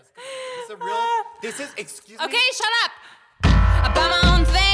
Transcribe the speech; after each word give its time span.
is. 0.00 0.06
It's 0.62 0.70
a 0.70 0.76
real. 0.76 0.96
This 1.42 1.60
is. 1.60 1.68
Excuse 1.76 2.18
me. 2.18 2.24
Okay, 2.24 2.46
shut 2.52 2.66
up. 2.84 3.94
Buy 3.94 4.08
my 4.08 4.34
own 4.34 4.44
things. 4.46 4.73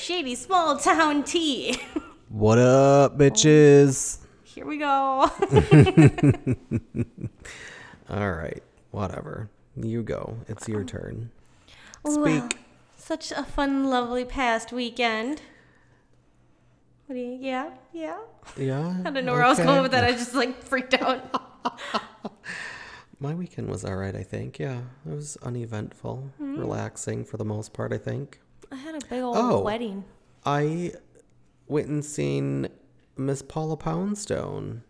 Shady 0.00 0.34
Small 0.34 0.78
Town 0.78 1.22
Tea. 1.24 1.78
What 2.30 2.56
up, 2.58 3.18
bitches? 3.18 4.18
Here 4.44 4.64
we 4.64 4.78
go. 4.78 4.86
All 8.08 8.30
right, 8.32 8.62
whatever. 8.92 9.50
You 9.76 10.02
go. 10.02 10.38
It's 10.48 10.66
your 10.68 10.84
turn. 10.84 11.30
Well, 12.02 12.24
Speak. 12.48 12.58
such 12.96 13.30
a 13.30 13.44
fun, 13.44 13.90
lovely 13.90 14.24
past 14.24 14.72
weekend. 14.72 15.42
What 17.06 17.16
do 17.16 17.20
you? 17.20 17.36
Yeah, 17.40 17.70
yeah. 17.92 18.18
Yeah. 18.56 18.96
I 19.04 19.10
don't 19.10 19.24
know 19.26 19.32
where 19.32 19.44
I 19.44 19.48
was 19.50 19.58
going 19.58 19.82
with 19.82 19.90
that. 19.92 20.04
I 20.04 20.12
just 20.12 20.34
like 20.34 20.62
freaked 20.62 20.94
out. 20.94 21.42
My 23.20 23.34
weekend 23.34 23.68
was 23.68 23.84
all 23.84 23.96
right, 23.96 24.16
I 24.16 24.22
think. 24.22 24.58
Yeah, 24.58 24.80
it 25.06 25.14
was 25.14 25.36
uneventful, 25.42 26.30
Hmm. 26.38 26.58
relaxing 26.58 27.24
for 27.24 27.36
the 27.36 27.44
most 27.44 27.74
part, 27.74 27.92
I 27.92 27.98
think. 27.98 28.40
I 28.70 28.76
had 28.76 28.94
a 28.94 29.06
big 29.06 29.22
old 29.22 29.36
Oh. 29.36 29.60
wedding. 29.62 30.04
I 30.44 30.92
went 31.66 31.88
and 31.88 32.04
seen 32.04 32.68
Miss 33.16 33.42
Paula 33.42 33.76
Poundstone. 33.76 34.82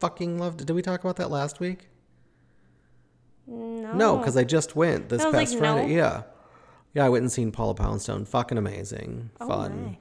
Fucking 0.00 0.38
loved 0.38 0.60
it. 0.60 0.66
Did 0.66 0.74
we 0.74 0.82
talk 0.82 1.00
about 1.00 1.16
that 1.16 1.30
last 1.30 1.60
week? 1.60 1.88
No. 3.46 3.92
No, 3.92 4.16
because 4.18 4.36
I 4.36 4.44
just 4.44 4.74
went 4.74 5.08
this 5.08 5.22
past 5.22 5.34
like, 5.34 5.48
Friday. 5.58 5.88
no. 5.88 5.94
Yeah. 5.94 6.22
Yeah, 6.94 7.04
I 7.06 7.08
went 7.08 7.22
and 7.22 7.32
seen 7.32 7.50
Paula 7.52 7.74
Poundstone. 7.74 8.24
Fucking 8.24 8.56
amazing. 8.56 9.30
Oh, 9.40 9.48
Fun. 9.48 9.96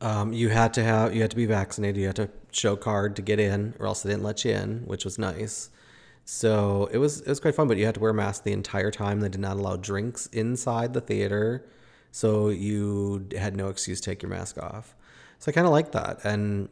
Um, 0.00 0.32
you 0.32 0.48
had 0.48 0.74
to 0.74 0.82
have 0.82 1.14
you 1.14 1.20
had 1.22 1.30
to 1.30 1.36
be 1.36 1.46
vaccinated. 1.46 2.00
You 2.00 2.06
had 2.06 2.16
to 2.16 2.28
show 2.50 2.74
card 2.76 3.14
to 3.16 3.22
get 3.22 3.38
in, 3.38 3.74
or 3.78 3.86
else 3.86 4.02
they 4.02 4.10
didn't 4.10 4.24
let 4.24 4.44
you 4.44 4.52
in, 4.52 4.82
which 4.86 5.04
was 5.04 5.18
nice. 5.18 5.70
So 6.24 6.88
it 6.92 6.98
was 6.98 7.20
it 7.20 7.28
was 7.28 7.38
quite 7.40 7.54
fun, 7.54 7.68
but 7.68 7.76
you 7.76 7.84
had 7.86 7.94
to 7.94 8.00
wear 8.00 8.10
a 8.10 8.14
mask 8.14 8.42
the 8.44 8.52
entire 8.52 8.90
time. 8.90 9.20
They 9.20 9.28
did 9.28 9.40
not 9.40 9.56
allow 9.58 9.76
drinks 9.76 10.26
inside 10.26 10.92
the 10.94 11.00
theater, 11.00 11.64
so 12.12 12.48
you 12.50 13.26
had 13.36 13.56
no 13.56 13.68
excuse 13.68 14.00
to 14.00 14.10
take 14.10 14.22
your 14.22 14.30
mask 14.30 14.56
off. 14.62 14.94
So 15.40 15.50
I 15.50 15.52
kind 15.52 15.66
of 15.66 15.72
like 15.72 15.90
that. 15.92 16.24
And 16.24 16.68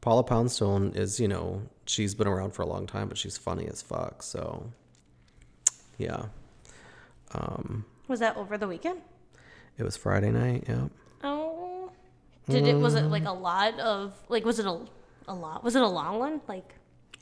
Paula 0.00 0.24
Poundstone 0.24 0.92
is, 0.96 1.20
you 1.20 1.28
know, 1.28 1.62
she's 1.86 2.14
been 2.16 2.26
around 2.26 2.50
for 2.54 2.62
a 2.62 2.66
long 2.66 2.86
time, 2.88 3.08
but 3.08 3.16
she's 3.16 3.38
funny 3.38 3.66
as 3.68 3.80
fuck. 3.82 4.22
So 4.24 4.72
yeah, 5.98 6.24
Um, 7.32 7.84
Was 8.08 8.20
that 8.20 8.36
over 8.36 8.56
the 8.58 8.66
weekend? 8.68 9.00
it 9.76 9.84
was 9.84 9.96
Friday 9.96 10.30
night. 10.30 10.64
Yeah. 10.68 10.88
Oh. 11.22 11.90
Did 12.48 12.66
it? 12.66 12.74
Was 12.76 12.94
it 12.94 13.02
like 13.04 13.26
a 13.26 13.32
lot 13.32 13.78
of 13.78 14.14
like? 14.28 14.44
Was 14.44 14.58
it 14.58 14.66
a 14.66 14.80
a 15.28 15.34
lot? 15.34 15.62
Was 15.62 15.76
it 15.76 15.82
a 15.82 15.86
long 15.88 16.18
one? 16.18 16.40
Like, 16.48 16.74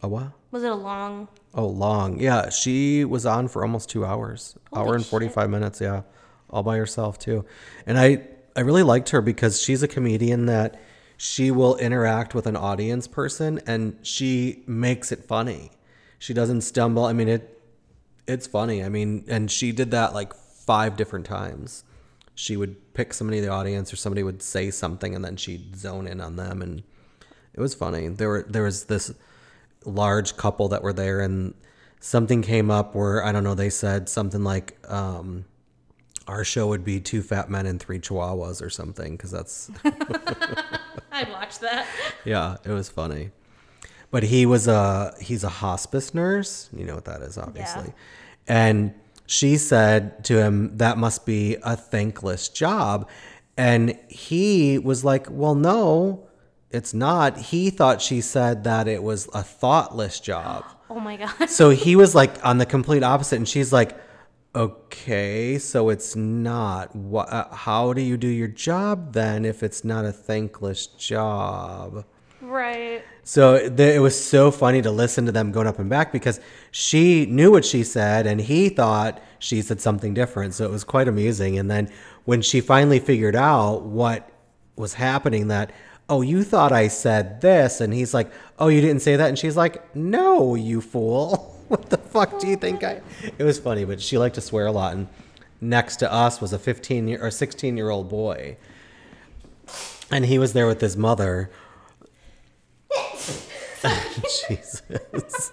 A 0.03 0.09
what? 0.09 0.31
was 0.53 0.63
it 0.63 0.71
a 0.71 0.75
long? 0.75 1.27
Oh, 1.53 1.67
long. 1.67 2.21
Yeah, 2.21 2.51
she 2.51 3.05
was 3.05 3.27
on 3.27 3.49
for 3.49 3.63
almost 3.65 3.91
two 3.91 4.05
hours, 4.07 4.57
Holy 4.73 4.87
hour 4.87 4.95
and 4.95 5.05
45 5.05 5.51
minutes. 5.51 5.81
Yeah, 5.81 6.03
all 6.51 6.63
by 6.63 6.77
herself, 6.77 7.19
too. 7.19 7.45
And 7.87 7.99
I, 7.99 8.23
I 8.55 8.61
really 8.61 8.83
liked 8.83 9.11
her 9.11 9.21
because 9.21 9.61
she's 9.61 9.83
a 9.83 9.89
comedian 9.89 10.47
that 10.47 10.81
she 11.17 11.51
will 11.51 11.77
interact 11.77 12.35
with 12.35 12.47
an 12.47 12.57
audience 12.57 13.07
person 13.07 13.61
and 13.67 13.99
she 14.03 14.63
makes 14.67 15.13
it 15.13 15.25
funny. 15.25 15.71
She 16.19 16.35
doesn't 16.35 16.63
stumble. 16.63 17.05
I 17.05 17.13
mean, 17.13 17.29
it, 17.29 17.63
it's 18.27 18.47
funny. 18.47 18.83
I 18.83 18.89
mean, 18.89 19.25
and 19.29 19.51
she 19.51 19.73
did 19.73 19.91
that 19.93 20.15
like 20.15 20.35
five 20.35 20.97
different 20.97 21.27
times. 21.27 21.85
She 22.35 22.57
would 22.57 22.93
pick 22.93 23.15
somebody 23.15 23.39
in 23.39 23.45
the 23.45 23.51
audience 23.51 23.93
or 23.93 23.97
somebody 23.97 24.23
would 24.23 24.43
say 24.43 24.71
something 24.71 25.15
and 25.15 25.25
then 25.25 25.37
she'd 25.37 25.77
zone 25.77 26.07
in 26.07 26.21
on 26.21 26.37
them 26.37 26.61
and 26.61 26.83
it 27.55 27.61
was 27.61 27.75
funny. 27.75 28.09
There 28.09 28.29
were 28.29 28.47
there 28.49 28.65
was 28.65 28.85
this 28.85 29.13
large 29.85 30.37
couple 30.37 30.69
that 30.69 30.83
were 30.83 30.93
there 30.93 31.21
and 31.21 31.55
something 32.01 32.43
came 32.43 32.71
up 32.71 32.95
where 32.95 33.25
I 33.25 33.33
don't 33.33 33.45
know, 33.45 33.55
they 33.55 33.71
said 33.71 34.09
something 34.09 34.45
like 34.45 34.77
um 34.91 35.47
our 36.29 36.45
show 36.45 36.67
would 36.69 36.85
be 36.85 37.01
two 37.01 37.23
fat 37.23 37.49
men 37.49 37.67
and 37.67 37.81
three 37.81 37.99
chihuahuas 37.99 38.61
or 38.63 38.71
something 38.71 39.17
because 39.17 39.31
that's 39.31 39.71
I'd 41.13 41.31
watch 41.31 41.59
that. 41.61 41.87
yeah, 42.25 42.57
it 42.65 42.71
was 42.71 42.89
funny. 42.89 43.31
But 44.11 44.23
he 44.23 44.47
was 44.47 44.69
a 44.69 45.15
he's 45.21 45.45
a 45.45 45.49
hospice 45.49 46.15
nurse. 46.15 46.69
You 46.73 46.85
know 46.85 46.95
what 46.95 47.05
that 47.07 47.23
is, 47.23 47.39
obviously. 47.39 47.87
Yeah. 47.87 47.93
And 48.47 48.95
she 49.27 49.57
said 49.57 50.25
to 50.25 50.39
him, 50.39 50.77
"That 50.77 50.99
must 50.99 51.27
be 51.27 51.57
a 51.63 51.77
thankless 51.77 52.49
job." 52.49 53.09
And 53.57 53.99
he 54.09 54.79
was 54.79 55.05
like, 55.05 55.27
"Well, 55.31 55.55
no, 55.55 56.29
it's 56.71 56.95
not." 56.95 57.37
He 57.37 57.71
thought 57.71 58.01
she 58.01 58.21
said 58.21 58.65
that 58.65 58.87
it 58.87 59.03
was 59.03 59.29
a 59.35 59.43
thoughtless 59.43 60.21
job. 60.21 60.65
Oh 60.89 61.01
my 61.01 61.17
god. 61.17 61.51
So 61.51 61.71
he 61.71 61.97
was 61.97 62.15
like 62.15 62.43
on 62.47 62.59
the 62.59 62.65
complete 62.65 63.03
opposite, 63.03 63.37
and 63.37 63.49
she's 63.49 63.73
like, 63.73 63.99
"Okay, 64.57 65.59
so 65.59 65.91
it's 65.91 66.17
not. 66.17 66.97
What? 66.97 67.31
Uh, 67.31 67.49
how 67.55 67.93
do 67.93 68.01
you 68.01 68.17
do 68.17 68.29
your 68.29 68.49
job 68.49 69.13
then 69.13 69.45
if 69.45 69.63
it's 69.63 69.85
not 69.85 70.05
a 70.05 70.13
thankless 70.13 70.87
job?" 70.87 72.05
Right. 72.41 73.03
So 73.25 73.59
th- 73.69 73.97
it 73.97 74.01
was 74.01 74.19
so 74.19 74.51
funny 74.51 74.81
to 74.83 74.91
listen 74.91 75.27
to 75.27 75.33
them 75.33 75.51
going 75.51 75.67
up 75.67 75.79
and 75.79 75.91
back 75.91 76.13
because 76.13 76.39
she 76.71 77.27
knew 77.27 77.51
what 77.51 77.65
she 77.65 77.83
said 77.83 78.27
and 78.27 78.41
he 78.41 78.69
thought 78.69 79.21
she 79.39 79.63
said 79.63 79.81
something 79.81 80.15
different. 80.15 80.55
So 80.55 80.65
it 80.65 80.71
was 80.71 80.85
quite 80.85 81.09
amusing. 81.09 81.59
And 81.59 81.71
then 81.71 81.91
when 82.25 82.43
she 82.43 82.61
finally 82.61 83.01
figured 83.01 83.35
out 83.35 83.83
what 83.83 84.31
was 84.77 84.95
happening, 84.95 85.49
that, 85.49 85.73
oh, 86.09 86.23
you 86.23 86.45
thought 86.45 86.73
I 86.73 86.89
said 86.89 87.41
this. 87.41 87.81
And 87.81 87.93
he's 87.93 88.15
like, 88.15 88.31
oh, 88.59 88.69
you 88.69 88.81
didn't 88.81 89.03
say 89.03 89.17
that. 89.17 89.29
And 89.29 89.39
she's 89.39 89.57
like, 89.57 89.95
no, 89.97 90.55
you 90.55 90.81
fool. 90.81 91.53
what 91.69 91.91
the 91.91 91.99
fuck 91.99 92.39
do 92.39 92.47
you 92.47 92.57
think 92.57 92.83
I. 92.85 93.01
It 93.39 93.45
was 93.45 93.59
funny, 93.59 93.85
but 93.85 94.01
she 94.01 94.19
liked 94.19 94.35
to 94.37 94.41
swear 94.41 94.67
a 94.67 94.73
lot. 94.73 94.95
And 94.95 95.09
next 95.61 95.97
to 95.97 96.13
us 96.13 96.41
was 96.41 96.53
a 96.53 96.59
15 96.59 97.09
year 97.09 97.25
or 97.25 97.31
16 97.31 97.77
year 97.77 97.91
old 97.91 98.09
boy. 98.09 98.57
And 100.11 100.27
he 100.27 100.39
was 100.39 100.53
there 100.53 100.67
with 100.67 100.81
his 100.81 100.97
mother. 100.97 101.51
Jesus. 104.49 105.53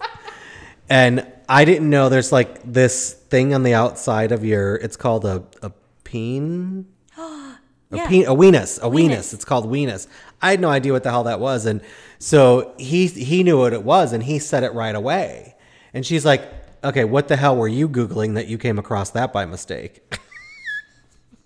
And 0.89 1.25
I 1.49 1.65
didn't 1.65 1.89
know 1.89 2.09
there's 2.09 2.31
like 2.31 2.61
this 2.63 3.13
thing 3.13 3.53
on 3.53 3.63
the 3.63 3.73
outside 3.73 4.31
of 4.31 4.43
your 4.45 4.75
it's 4.75 4.95
called 4.97 5.25
a 5.25 5.43
a 5.61 5.71
peen. 6.03 6.87
A 7.17 7.97
Yeah. 7.97 8.07
peen 8.07 8.25
a 8.25 8.33
weenus. 8.33 8.79
A 8.79 8.89
weenus. 8.89 9.09
Weenus. 9.09 9.33
It's 9.35 9.45
called 9.45 9.69
weenus. 9.71 10.07
I 10.41 10.49
had 10.49 10.59
no 10.59 10.69
idea 10.69 10.93
what 10.93 11.03
the 11.03 11.11
hell 11.11 11.23
that 11.25 11.39
was. 11.39 11.65
And 11.67 11.79
so 12.17 12.73
he 12.79 13.05
he 13.07 13.43
knew 13.43 13.59
what 13.59 13.71
it 13.73 13.83
was 13.83 14.13
and 14.13 14.23
he 14.23 14.39
said 14.39 14.63
it 14.63 14.73
right 14.73 14.95
away. 14.95 15.52
And 15.93 16.05
she's 16.05 16.25
like, 16.25 16.43
Okay, 16.83 17.05
what 17.05 17.29
the 17.29 17.37
hell 17.37 17.55
were 17.55 17.67
you 17.67 17.87
Googling 17.87 18.33
that 18.35 18.47
you 18.47 18.57
came 18.57 18.77
across 18.77 19.11
that 19.11 19.31
by 19.31 19.45
mistake? 19.45 20.01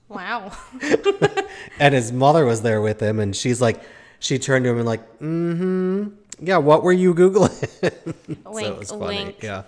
Wow. 0.09 0.51
And 1.79 1.93
his 1.93 2.11
mother 2.11 2.45
was 2.45 2.61
there 2.63 2.81
with 2.81 2.99
him, 2.99 3.19
and 3.19 3.35
she's 3.35 3.61
like, 3.61 3.81
she 4.19 4.39
turned 4.39 4.65
to 4.65 4.71
him 4.71 4.77
and 4.77 4.85
like, 4.85 5.19
mm-hmm. 5.19 6.07
Yeah, 6.39 6.57
what 6.57 6.83
were 6.83 6.93
you 6.93 7.13
googling? 7.13 7.51
so 8.43 8.51
Wink, 8.51 8.85
funny. 8.87 8.99
wink. 9.05 9.43
Yeah, 9.43 9.63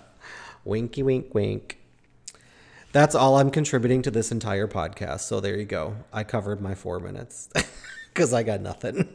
winky, 0.64 1.02
wink, 1.02 1.34
wink. 1.34 1.78
That's 2.92 3.14
all 3.14 3.38
I'm 3.38 3.50
contributing 3.50 4.02
to 4.02 4.10
this 4.10 4.32
entire 4.32 4.66
podcast. 4.66 5.20
So 5.20 5.40
there 5.40 5.56
you 5.56 5.64
go. 5.64 5.96
I 6.12 6.24
covered 6.24 6.60
my 6.60 6.74
four 6.74 6.98
minutes 6.98 7.48
because 8.14 8.32
I 8.32 8.42
got 8.42 8.60
nothing. 8.60 9.08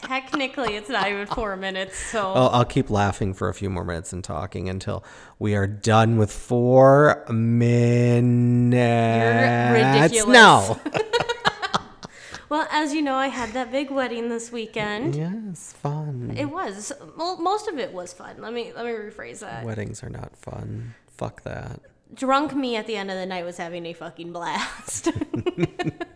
Technically, 0.00 0.76
it's 0.76 0.88
not 0.88 1.08
even 1.08 1.26
four 1.26 1.56
minutes, 1.56 1.96
so 1.98 2.32
I'll, 2.32 2.48
I'll 2.48 2.64
keep 2.64 2.88
laughing 2.88 3.34
for 3.34 3.48
a 3.48 3.54
few 3.54 3.68
more 3.68 3.84
minutes 3.84 4.12
and 4.12 4.24
talking 4.24 4.68
until 4.68 5.04
we 5.38 5.54
are 5.54 5.66
done 5.66 6.16
with 6.16 6.32
four 6.32 7.24
minutes. 7.28 8.76
You're 8.76 9.92
ridiculous. 9.92 10.32
No. 10.32 10.80
Well, 12.48 12.68
as 12.70 12.86
as 12.86 12.94
you 12.94 13.02
know, 13.02 13.16
I 13.16 13.26
had 13.26 13.52
that 13.54 13.72
big 13.72 13.90
wedding 13.90 14.28
this 14.28 14.52
weekend. 14.52 15.16
Yes, 15.16 15.72
fun. 15.72 16.34
It 16.36 16.44
was 16.44 16.92
well, 17.16 17.36
most 17.38 17.66
of 17.66 17.78
it 17.78 17.92
was 17.92 18.12
fun. 18.12 18.36
Let 18.38 18.52
me 18.52 18.72
let 18.74 18.84
me 18.84 18.92
rephrase 18.92 19.40
that. 19.40 19.64
Weddings 19.64 20.04
are 20.04 20.08
not 20.08 20.36
fun. 20.36 20.94
Fuck 21.08 21.42
that. 21.42 21.80
Drunk 22.14 22.54
me 22.54 22.76
at 22.76 22.86
the 22.86 22.96
end 22.96 23.10
of 23.10 23.16
the 23.16 23.26
night 23.26 23.44
was 23.44 23.56
having 23.56 23.84
a 23.86 23.92
fucking 23.92 24.32
blast. 24.32 25.08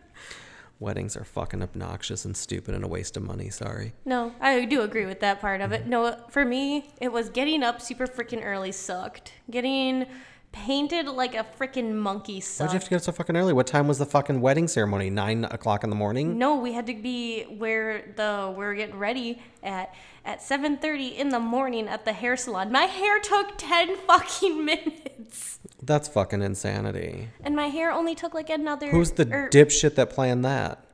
Weddings 0.80 1.14
are 1.16 1.24
fucking 1.24 1.62
obnoxious 1.62 2.24
and 2.24 2.34
stupid 2.36 2.74
and 2.74 2.82
a 2.82 2.88
waste 2.88 3.16
of 3.16 3.22
money. 3.22 3.50
Sorry. 3.50 3.92
no, 4.04 4.32
I 4.40 4.64
do 4.64 4.80
agree 4.80 5.04
with 5.06 5.20
that 5.20 5.40
part 5.40 5.60
of 5.60 5.72
it. 5.72 5.86
No, 5.86 6.16
for 6.30 6.44
me, 6.44 6.90
it 7.00 7.12
was 7.12 7.28
getting 7.28 7.62
up 7.62 7.80
super 7.82 8.06
freaking 8.06 8.42
early 8.44 8.72
sucked. 8.72 9.34
Getting 9.50 10.06
painted 10.52 11.06
like 11.06 11.34
a 11.34 11.44
freaking 11.58 11.92
monkey 11.94 12.40
sucked. 12.40 12.68
Why'd 12.68 12.72
you 12.72 12.78
have 12.78 12.84
to 12.84 12.90
get 12.90 12.96
up 12.96 13.02
so 13.02 13.12
fucking 13.12 13.36
early? 13.36 13.52
What 13.52 13.66
time 13.66 13.86
was 13.86 13.98
the 13.98 14.06
fucking 14.06 14.40
wedding 14.40 14.66
ceremony? 14.68 15.10
Nine 15.10 15.44
o'clock 15.44 15.84
in 15.84 15.90
the 15.90 15.96
morning? 15.96 16.38
No, 16.38 16.56
we 16.56 16.72
had 16.72 16.86
to 16.86 16.94
be 16.94 17.44
where 17.44 18.12
the 18.16 18.52
we 18.56 18.64
are 18.64 18.74
getting 18.74 18.98
ready 18.98 19.40
at 19.62 19.94
at 20.24 20.40
7:30 20.40 21.16
in 21.16 21.28
the 21.28 21.38
morning 21.40 21.86
at 21.88 22.04
the 22.04 22.12
hair 22.12 22.36
salon. 22.36 22.72
My 22.72 22.84
hair 22.84 23.20
took 23.20 23.58
10 23.58 23.96
fucking 24.08 24.64
minutes. 24.64 25.59
That's 25.82 26.08
fucking 26.08 26.42
insanity. 26.42 27.28
And 27.42 27.56
my 27.56 27.68
hair 27.68 27.90
only 27.90 28.14
took 28.14 28.34
like 28.34 28.50
another 28.50 28.90
Who's 28.90 29.12
the 29.12 29.26
er, 29.32 29.48
dipshit 29.50 29.94
that 29.94 30.10
planned 30.10 30.44
that? 30.44 30.84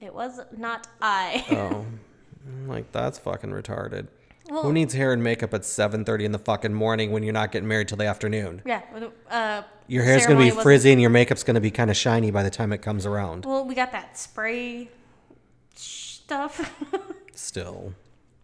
It 0.00 0.14
was 0.14 0.40
not 0.56 0.86
I. 1.00 1.44
Oh, 1.50 1.84
I'm 2.46 2.68
like 2.68 2.92
that's 2.92 3.18
fucking 3.18 3.50
retarded. 3.50 4.08
Well- 4.48 4.62
Who 4.62 4.72
needs 4.72 4.92
hair 4.94 5.12
and 5.12 5.22
makeup 5.22 5.54
at 5.54 5.62
7:30 5.62 6.24
in 6.24 6.32
the 6.32 6.38
fucking 6.38 6.74
morning 6.74 7.10
when 7.12 7.22
you're 7.22 7.32
not 7.32 7.50
getting 7.50 7.66
married 7.68 7.88
till 7.88 7.96
the 7.96 8.06
afternoon? 8.06 8.62
yeah, 8.66 8.82
uh 9.30 9.62
Your 9.86 10.04
hair's 10.04 10.26
gonna 10.26 10.38
be 10.38 10.50
frizzy 10.50 10.92
and 10.92 11.00
your 11.00 11.10
makeup's 11.10 11.42
gonna 11.42 11.60
be 11.60 11.70
kind 11.70 11.90
of 11.90 11.96
shiny 11.96 12.30
by 12.30 12.42
the 12.42 12.50
time 12.50 12.72
it 12.72 12.82
comes 12.82 13.06
around. 13.06 13.46
Well, 13.46 13.64
we 13.64 13.74
got 13.74 13.90
that 13.92 14.18
spray 14.18 14.90
stuff. 15.74 16.72
Still, 17.34 17.94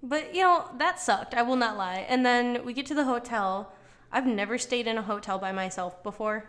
but 0.03 0.35
you 0.35 0.43
know, 0.43 0.71
that 0.79 0.99
sucked. 0.99 1.35
I 1.35 1.43
will 1.43 1.57
not 1.57 1.77
lie. 1.77 2.07
And 2.09 2.25
then 2.25 2.65
we 2.65 2.73
get 2.73 2.87
to 2.87 2.95
the 2.95 3.05
hotel. 3.05 3.73
I've 4.13 4.27
never 4.27 4.59
stayed 4.59 4.87
in 4.87 4.99
a 4.99 5.03
hotel 5.03 5.39
by 5.39 5.53
myself 5.53 6.03
before. 6.03 6.45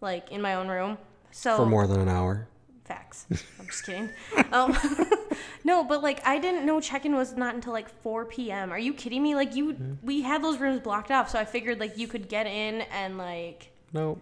Like 0.00 0.30
in 0.30 0.40
my 0.42 0.54
own 0.54 0.68
room. 0.68 0.98
So 1.30 1.56
for 1.56 1.66
more 1.66 1.86
than 1.86 2.00
an 2.00 2.08
hour. 2.08 2.46
Facts. 2.84 3.26
I'm 3.58 3.66
just 3.66 3.86
kidding. 3.86 4.10
Um, 4.52 4.76
no, 5.64 5.82
but 5.84 6.02
like 6.02 6.26
I 6.26 6.38
didn't 6.38 6.66
know 6.66 6.80
check-in 6.80 7.14
was 7.14 7.34
not 7.34 7.54
until 7.54 7.72
like 7.72 7.88
4 8.02 8.26
p.m. 8.26 8.70
Are 8.70 8.78
you 8.78 8.92
kidding 8.92 9.22
me? 9.22 9.34
Like 9.34 9.56
you, 9.56 9.96
we 10.02 10.20
had 10.22 10.44
those 10.44 10.58
rooms 10.58 10.80
blocked 10.80 11.10
off, 11.10 11.30
so 11.30 11.38
I 11.38 11.46
figured 11.46 11.80
like 11.80 11.96
you 11.96 12.06
could 12.06 12.28
get 12.28 12.46
in 12.46 12.82
and 12.82 13.16
like. 13.16 13.70
No, 13.94 14.18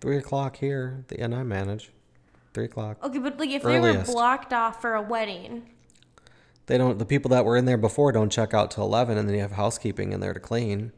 three 0.00 0.18
o'clock 0.18 0.56
here. 0.56 1.04
The 1.08 1.18
and 1.20 1.34
I 1.34 1.42
manage. 1.42 1.90
Three 2.52 2.66
o'clock. 2.66 3.02
Okay, 3.02 3.18
but 3.18 3.38
like 3.38 3.48
if 3.50 3.62
they 3.62 3.80
were 3.80 4.04
blocked 4.04 4.52
off 4.52 4.82
for 4.82 4.94
a 4.94 5.00
wedding, 5.00 5.70
They 6.66 6.76
don't. 6.76 6.98
The 6.98 7.06
people 7.06 7.30
that 7.30 7.46
were 7.46 7.56
in 7.56 7.64
there 7.64 7.78
before 7.78 8.12
don't 8.12 8.30
check 8.30 8.52
out 8.52 8.70
till 8.70 8.84
eleven, 8.84 9.16
and 9.16 9.26
then 9.26 9.34
you 9.34 9.40
have 9.40 9.52
housekeeping 9.52 10.12
in 10.12 10.20
there 10.20 10.34
to 10.34 10.40
clean. 10.40 10.92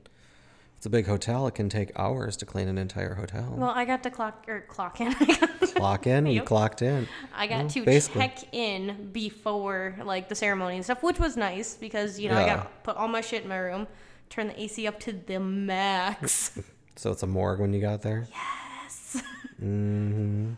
It's 0.85 0.87
a 0.87 0.91
big 0.91 1.07
hotel. 1.07 1.47
It 1.47 1.55
can 1.55 1.71
take 1.71 1.99
hours 1.99 2.37
to 2.37 2.45
clean 2.45 2.69
an 2.69 2.77
entire 2.77 3.15
hotel. 3.15 3.55
well, 3.57 3.71
I 3.71 3.87
got 3.87 4.03
to 4.03 4.11
clock 4.11 4.45
or 4.47 4.61
clock 4.69 5.01
in. 5.01 5.15
Clock 5.75 6.07
in. 6.07 6.27
You 6.27 6.35
Yep. 6.35 6.45
clocked 6.45 6.83
in. 6.83 7.09
I 7.35 7.47
got 7.47 7.71
to 7.71 7.83
basically. 7.83 8.21
check 8.21 8.39
in 8.53 9.09
before 9.11 9.97
like 10.05 10.29
the 10.29 10.35
ceremony 10.35 10.77
and 10.77 10.85
stuff, 10.85 11.03
which 11.03 11.19
was 11.19 11.39
nice 11.39 11.75
because 11.75 12.21
you 12.21 12.29
know 12.29 12.37
I 12.37 12.45
got 12.45 12.65
to 12.65 12.69
put 12.83 12.97
all 12.97 13.09
my 13.09 13.23
shit 13.23 13.45
in 13.45 13.49
my 13.49 13.57
room, 13.57 13.87
turn 14.29 14.49
the 14.49 14.61
AC 14.63 14.87
up 14.87 15.01
to 15.01 15.15
the 15.15 15.41
max. 15.41 16.59
So 16.97 17.11
it's 17.11 17.25
a 17.25 17.27
morgue 17.27 17.59
when 17.59 17.73
you 17.73 17.81
got 17.81 18.03
there. 18.03 18.29
Yes, 18.31 19.21
mm-hmm. 19.61 20.53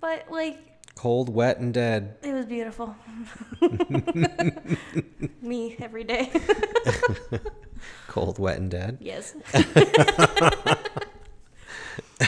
but 0.00 0.24
like 0.30 0.58
Cold, 0.96 1.28
wet, 1.28 1.58
and 1.58 1.72
dead. 1.72 2.16
It 2.22 2.32
was 2.32 2.46
beautiful. 2.46 2.96
Me 5.42 5.76
every 5.78 6.02
day. 6.04 6.32
Cold, 8.08 8.38
wet, 8.38 8.58
and 8.58 8.70
dead. 8.70 8.98
yes. 9.00 9.34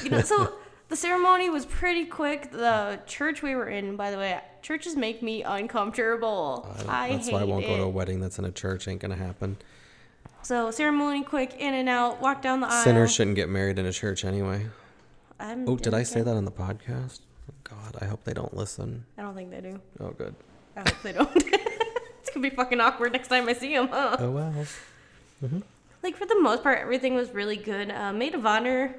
you 0.03 0.11
know, 0.11 0.21
so 0.21 0.53
the 0.89 0.97
ceremony 0.97 1.51
was 1.51 1.67
pretty 1.67 2.05
quick. 2.07 2.51
The 2.51 3.01
church 3.07 3.43
we 3.43 3.55
were 3.55 3.69
in, 3.69 3.97
by 3.97 4.11
the 4.11 4.17
way, 4.19 4.41
churches 4.63 4.97
make 4.97 5.23
me 5.23 5.43
uncomfortable. 5.43 6.67
I, 6.89 7.11
That's 7.11 7.27
hate 7.27 7.33
why 7.35 7.41
I 7.41 7.45
won't 7.45 7.65
it. 7.65 7.69
go 7.69 7.77
to 7.77 7.83
a 7.85 7.89
wedding 7.89 8.21
that's 8.21 8.39
in 8.39 8.45
a 8.45 8.51
church. 8.53 8.89
Ain't 8.89 9.01
gonna 9.01 9.17
happen. 9.17 9.57
So 10.43 10.71
ceremony 10.71 11.25
quick, 11.25 11.55
in 11.59 11.75
and 11.75 11.89
out, 11.89 12.21
walk 12.21 12.43
down 12.43 12.61
the 12.61 12.69
aisle. 12.69 12.85
Sinners 12.85 13.13
shouldn't 13.13 13.37
get 13.37 13.49
married 13.49 13.79
in 13.79 13.87
a 13.87 13.93
church 13.93 14.25
anyway. 14.25 14.67
I'm 15.41 15.69
Oh, 15.69 15.77
did 15.77 15.95
I 15.95 16.03
say 16.05 16.23
that 16.23 16.35
on 16.37 16.45
the 16.45 16.51
podcast? 16.51 17.21
God, 17.65 17.97
I 18.01 18.07
hope 18.07 18.25
they 18.25 18.33
don't 18.35 18.55
listen. 18.57 19.05
I 19.19 19.23
don't 19.23 19.35
think 19.35 19.51
they 19.51 19.61
do. 19.61 19.81
Oh, 20.01 20.11
good. 20.11 20.35
I 20.77 20.81
hope 20.81 21.03
they 21.03 21.13
don't. 21.13 21.31
it's 21.37 22.31
gonna 22.31 22.49
be 22.49 22.55
fucking 22.55 22.81
awkward 22.81 23.13
next 23.13 23.29
time 23.29 23.49
I 23.49 23.53
see 23.53 23.75
them, 23.75 23.89
huh? 23.89 24.17
Oh 24.19 24.31
well. 24.31 24.55
Like 26.03 26.17
for 26.17 26.27
the 26.27 26.41
most 26.41 26.63
part 26.63 26.79
everything 26.79 27.15
was 27.15 27.31
really 27.31 27.57
good. 27.57 27.91
Uh, 27.91 28.13
maid 28.13 28.35
of 28.35 28.45
honor 28.47 28.95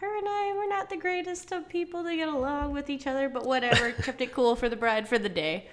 her 0.00 0.18
and 0.18 0.26
i 0.28 0.52
were 0.56 0.68
not 0.68 0.90
the 0.90 0.96
greatest 0.96 1.52
of 1.52 1.68
people 1.68 2.02
to 2.02 2.14
get 2.16 2.28
along 2.28 2.72
with 2.72 2.90
each 2.90 3.06
other 3.06 3.28
but 3.28 3.46
whatever 3.46 3.92
kept 4.02 4.20
it 4.20 4.32
cool 4.32 4.56
for 4.56 4.68
the 4.68 4.76
bride 4.76 5.06
for 5.08 5.18
the 5.18 5.28
day. 5.28 5.66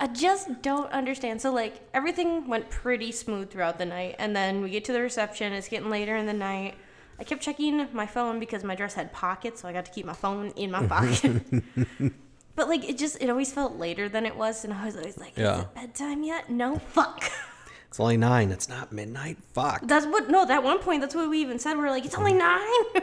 I 0.00 0.08
just 0.08 0.60
don't 0.60 0.90
understand. 0.90 1.40
So 1.40 1.52
like 1.52 1.80
everything 1.94 2.48
went 2.48 2.68
pretty 2.68 3.12
smooth 3.12 3.50
throughout 3.50 3.78
the 3.78 3.86
night 3.86 4.16
and 4.18 4.34
then 4.34 4.60
we 4.60 4.70
get 4.70 4.84
to 4.86 4.92
the 4.92 5.00
reception 5.00 5.52
it's 5.52 5.68
getting 5.68 5.88
later 5.90 6.16
in 6.16 6.26
the 6.26 6.32
night. 6.32 6.74
I 7.18 7.22
kept 7.24 7.42
checking 7.42 7.86
my 7.92 8.06
phone 8.06 8.40
because 8.40 8.64
my 8.64 8.74
dress 8.74 8.94
had 8.94 9.12
pockets 9.12 9.60
so 9.62 9.68
i 9.68 9.72
got 9.72 9.84
to 9.84 9.92
keep 9.92 10.04
my 10.06 10.12
phone 10.14 10.48
in 10.56 10.70
my 10.70 10.84
pocket. 10.86 11.42
But 12.56 12.68
like 12.68 12.88
it 12.88 12.98
just 12.98 13.20
it 13.20 13.28
always 13.30 13.52
felt 13.52 13.76
later 13.78 14.08
than 14.08 14.26
it 14.26 14.36
was 14.36 14.64
and 14.64 14.72
i 14.72 14.84
was 14.84 14.96
always 14.96 15.18
like 15.18 15.32
is 15.36 15.42
Yeah. 15.42 15.62
it 15.62 15.74
bedtime 15.74 16.22
yet? 16.22 16.50
No 16.50 16.78
fuck 16.78 17.30
It's 17.94 18.00
only 18.00 18.16
nine. 18.16 18.50
It's 18.50 18.68
not 18.68 18.90
midnight. 18.90 19.38
Fuck. 19.52 19.82
That's 19.86 20.04
what 20.04 20.28
no. 20.28 20.44
At 20.50 20.64
one 20.64 20.80
point, 20.80 21.00
that's 21.00 21.14
what 21.14 21.30
we 21.30 21.40
even 21.40 21.60
said. 21.60 21.76
We 21.76 21.84
are 21.84 21.90
like, 21.90 22.04
it's 22.04 22.16
only 22.16 22.34
nine. 22.34 22.84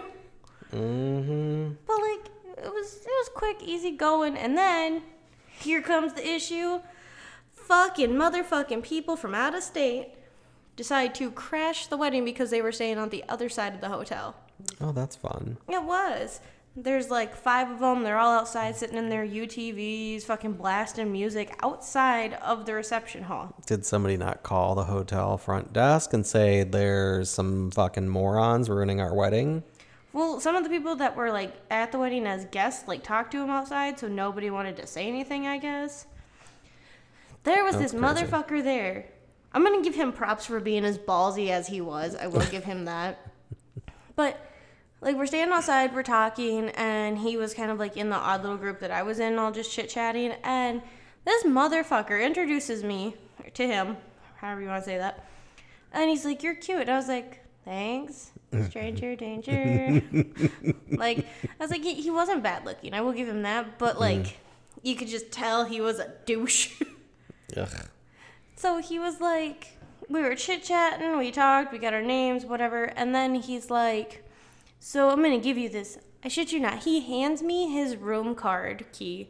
Mm-hmm. 0.73 1.73
but 1.85 1.97
like, 1.99 2.29
it 2.57 2.73
was 2.73 2.95
it 2.95 3.07
was 3.07 3.29
quick, 3.35 3.61
easy 3.61 3.91
going, 3.91 4.37
and 4.37 4.57
then 4.57 5.03
here 5.47 5.81
comes 5.81 6.13
the 6.13 6.25
issue. 6.25 6.79
Fucking 7.53 8.11
motherfucking 8.11 8.81
people 8.83 9.17
from 9.17 9.35
out 9.35 9.53
of 9.53 9.63
state 9.63 10.09
decide 10.77 11.13
to 11.15 11.29
crash 11.31 11.87
the 11.87 11.97
wedding 11.97 12.23
because 12.23 12.51
they 12.51 12.61
were 12.61 12.71
staying 12.71 12.97
on 12.97 13.09
the 13.09 13.23
other 13.27 13.49
side 13.49 13.73
of 13.73 13.81
the 13.81 13.89
hotel. 13.89 14.35
Oh, 14.79 14.93
that's 14.93 15.17
fun. 15.17 15.57
It 15.67 15.83
was. 15.83 16.39
There's 16.75 17.09
like 17.09 17.35
five 17.35 17.69
of 17.69 17.79
them. 17.79 18.03
They're 18.03 18.17
all 18.17 18.31
outside 18.31 18.77
sitting 18.77 18.97
in 18.97 19.09
their 19.09 19.27
UTVs, 19.27 20.23
fucking 20.23 20.53
blasting 20.53 21.11
music 21.11 21.53
outside 21.61 22.33
of 22.35 22.65
the 22.65 22.73
reception 22.73 23.23
hall. 23.23 23.53
Did 23.65 23.85
somebody 23.85 24.15
not 24.15 24.41
call 24.43 24.75
the 24.75 24.85
hotel 24.85 25.37
front 25.37 25.73
desk 25.73 26.13
and 26.13 26.25
say 26.25 26.63
there's 26.63 27.29
some 27.29 27.71
fucking 27.71 28.07
morons 28.07 28.69
ruining 28.69 29.01
our 29.01 29.13
wedding? 29.13 29.63
Well, 30.13 30.39
some 30.39 30.55
of 30.55 30.63
the 30.63 30.69
people 30.69 30.95
that 30.97 31.15
were 31.17 31.31
like 31.31 31.53
at 31.69 31.91
the 31.91 31.99
wedding 31.99 32.25
as 32.25 32.45
guests 32.45 32.87
like 32.87 33.03
talked 33.03 33.31
to 33.31 33.41
him 33.41 33.49
outside, 33.49 33.99
so 33.99 34.07
nobody 34.07 34.49
wanted 34.49 34.77
to 34.77 34.87
say 34.87 35.07
anything. 35.07 35.47
I 35.47 35.57
guess 35.57 36.05
there 37.43 37.65
was 37.65 37.77
this 37.77 37.91
crazy. 37.91 38.05
motherfucker 38.05 38.63
there. 38.63 39.07
I'm 39.53 39.63
gonna 39.63 39.81
give 39.81 39.95
him 39.95 40.13
props 40.13 40.45
for 40.45 40.61
being 40.61 40.85
as 40.85 40.97
ballsy 40.97 41.49
as 41.49 41.67
he 41.67 41.81
was. 41.81 42.15
I 42.15 42.27
will 42.27 42.45
give 42.51 42.63
him 42.63 42.85
that. 42.85 43.19
But 44.15 44.50
like 45.01 45.15
we're 45.17 45.25
standing 45.25 45.53
outside, 45.53 45.93
we're 45.93 46.03
talking, 46.03 46.69
and 46.69 47.17
he 47.17 47.35
was 47.35 47.53
kind 47.53 47.71
of 47.71 47.79
like 47.79 47.97
in 47.97 48.09
the 48.09 48.15
odd 48.15 48.43
little 48.43 48.57
group 48.57 48.79
that 48.79 48.91
I 48.91 49.03
was 49.03 49.19
in, 49.19 49.37
all 49.39 49.51
just 49.51 49.71
chit 49.71 49.89
chatting, 49.89 50.33
and 50.43 50.81
this 51.25 51.43
motherfucker 51.43 52.23
introduces 52.23 52.83
me 52.83 53.15
to 53.55 53.67
him, 53.67 53.97
however 54.37 54.61
you 54.61 54.67
want 54.67 54.83
to 54.83 54.89
say 54.89 54.97
that, 54.97 55.27
and 55.91 56.09
he's 56.09 56.23
like, 56.23 56.43
"You're 56.43 56.55
cute." 56.55 56.87
I 56.87 56.95
was 56.95 57.07
like, 57.07 57.43
"Thanks." 57.65 58.31
Stranger 58.69 59.15
danger. 59.15 60.01
like 60.89 61.25
I 61.43 61.63
was 61.63 61.71
like, 61.71 61.83
he, 61.83 61.95
he 61.95 62.11
wasn't 62.11 62.43
bad 62.43 62.65
looking. 62.65 62.93
I 62.93 62.99
will 62.99 63.13
give 63.13 63.27
him 63.27 63.43
that, 63.43 63.79
but 63.79 63.95
mm. 63.95 64.01
like, 64.01 64.37
you 64.83 64.95
could 64.95 65.07
just 65.07 65.31
tell 65.31 65.65
he 65.65 65.79
was 65.79 65.99
a 65.99 66.11
douche. 66.25 66.81
Ugh. 67.57 67.69
So 68.55 68.77
he 68.77 68.99
was 68.99 69.19
like, 69.19 69.77
we 70.09 70.21
were 70.21 70.35
chit 70.35 70.63
chatting, 70.63 71.17
we 71.17 71.31
talked, 71.31 71.71
we 71.71 71.79
got 71.79 71.93
our 71.93 72.01
names, 72.01 72.45
whatever, 72.45 72.85
and 72.95 73.15
then 73.15 73.35
he's 73.35 73.69
like, 73.69 74.23
so 74.83 75.09
I'm 75.11 75.21
gonna 75.21 75.37
give 75.39 75.57
you 75.59 75.69
this. 75.69 75.99
I 76.23 76.27
shit 76.27 76.51
you 76.51 76.59
not. 76.59 76.83
He 76.83 77.01
hands 77.01 77.43
me 77.43 77.71
his 77.71 77.95
room 77.95 78.33
card 78.33 78.85
key. 78.91 79.29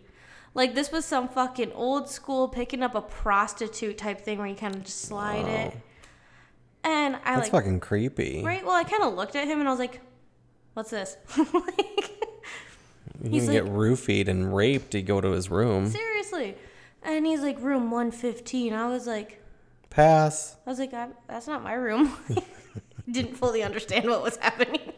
Like 0.54 0.76
this 0.76 0.92
was 0.92 1.04
some 1.04 1.28
fucking 1.28 1.74
old 1.74 2.10
school 2.10 2.48
picking 2.48 2.82
up 2.82 2.96
a 2.96 3.02
prostitute 3.02 3.98
type 3.98 4.22
thing 4.22 4.38
where 4.38 4.48
you 4.48 4.56
kind 4.56 4.76
of 4.76 4.84
just 4.86 5.02
slide 5.02 5.46
it. 5.46 5.78
And 6.86 7.18
I 7.18 7.36
That's 7.36 7.42
like 7.44 7.52
fucking 7.52 7.82
creepy. 7.82 8.42
right. 8.44 8.66
Well, 8.66 8.76
I 8.76 8.86
kind 8.86 9.04
of 9.04 9.14
looked 9.14 9.36
at 9.36 9.48
him 9.48 9.60
and 9.60 9.68
I 9.68 9.72
was 9.72 9.80
like, 9.80 10.00
"What's 10.74 10.90
this?" 10.90 11.18
like, 11.38 12.12
You 13.22 13.30
He's 13.30 13.44
can 13.44 13.52
get 13.54 13.66
roofied 13.66 14.28
and 14.30 14.56
raped. 14.56 14.96
You 14.96 15.02
go 15.02 15.22
to 15.22 15.32
his 15.32 15.52
room. 15.52 15.88
seriously. 15.88 16.56
And 17.04 17.26
he's 17.26 17.42
like, 17.42 17.62
"Room 17.62 17.92
115." 17.92 18.74
I 18.74 18.88
was 18.88 19.06
like, 19.06 19.42
Pass. 19.92 20.56
I 20.66 20.70
was 20.70 20.80
like, 20.80 20.92
that's 21.28 21.48
not 21.48 21.64
my 21.64 21.74
room. 21.74 22.14
Didn't 23.12 23.36
fully 23.36 23.62
understand 23.62 24.10
what 24.10 24.24
was 24.24 24.38
happening. 24.38 24.94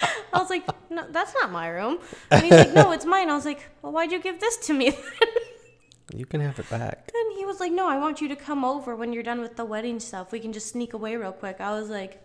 I 0.00 0.38
was 0.38 0.50
like, 0.50 0.66
no, 0.90 1.06
that's 1.10 1.34
not 1.34 1.50
my 1.50 1.68
room. 1.68 1.98
And 2.30 2.42
he's 2.42 2.52
like, 2.52 2.72
no, 2.74 2.92
it's 2.96 3.04
mine. 3.04 3.30
I 3.30 3.34
was 3.34 3.44
like, 3.44 3.66
well, 3.82 3.92
why'd 3.92 4.12
you 4.12 4.20
give 4.20 4.40
this 4.40 4.56
to 4.68 4.74
me? 4.74 4.90
then? 4.90 5.00
You 6.14 6.24
can 6.24 6.40
have 6.40 6.58
it 6.58 6.68
back. 6.70 7.10
and 7.14 7.36
he 7.36 7.44
was 7.44 7.58
like, 7.58 7.72
no, 7.72 7.88
I 7.88 7.98
want 7.98 8.20
you 8.20 8.28
to 8.28 8.36
come 8.36 8.64
over 8.64 8.94
when 8.94 9.12
you're 9.12 9.24
done 9.24 9.40
with 9.40 9.56
the 9.56 9.64
wedding 9.64 9.98
stuff. 9.98 10.30
We 10.32 10.38
can 10.40 10.52
just 10.52 10.68
sneak 10.68 10.92
away 10.92 11.16
real 11.16 11.32
quick. 11.32 11.60
I 11.60 11.72
was 11.72 11.88
like, 11.90 12.22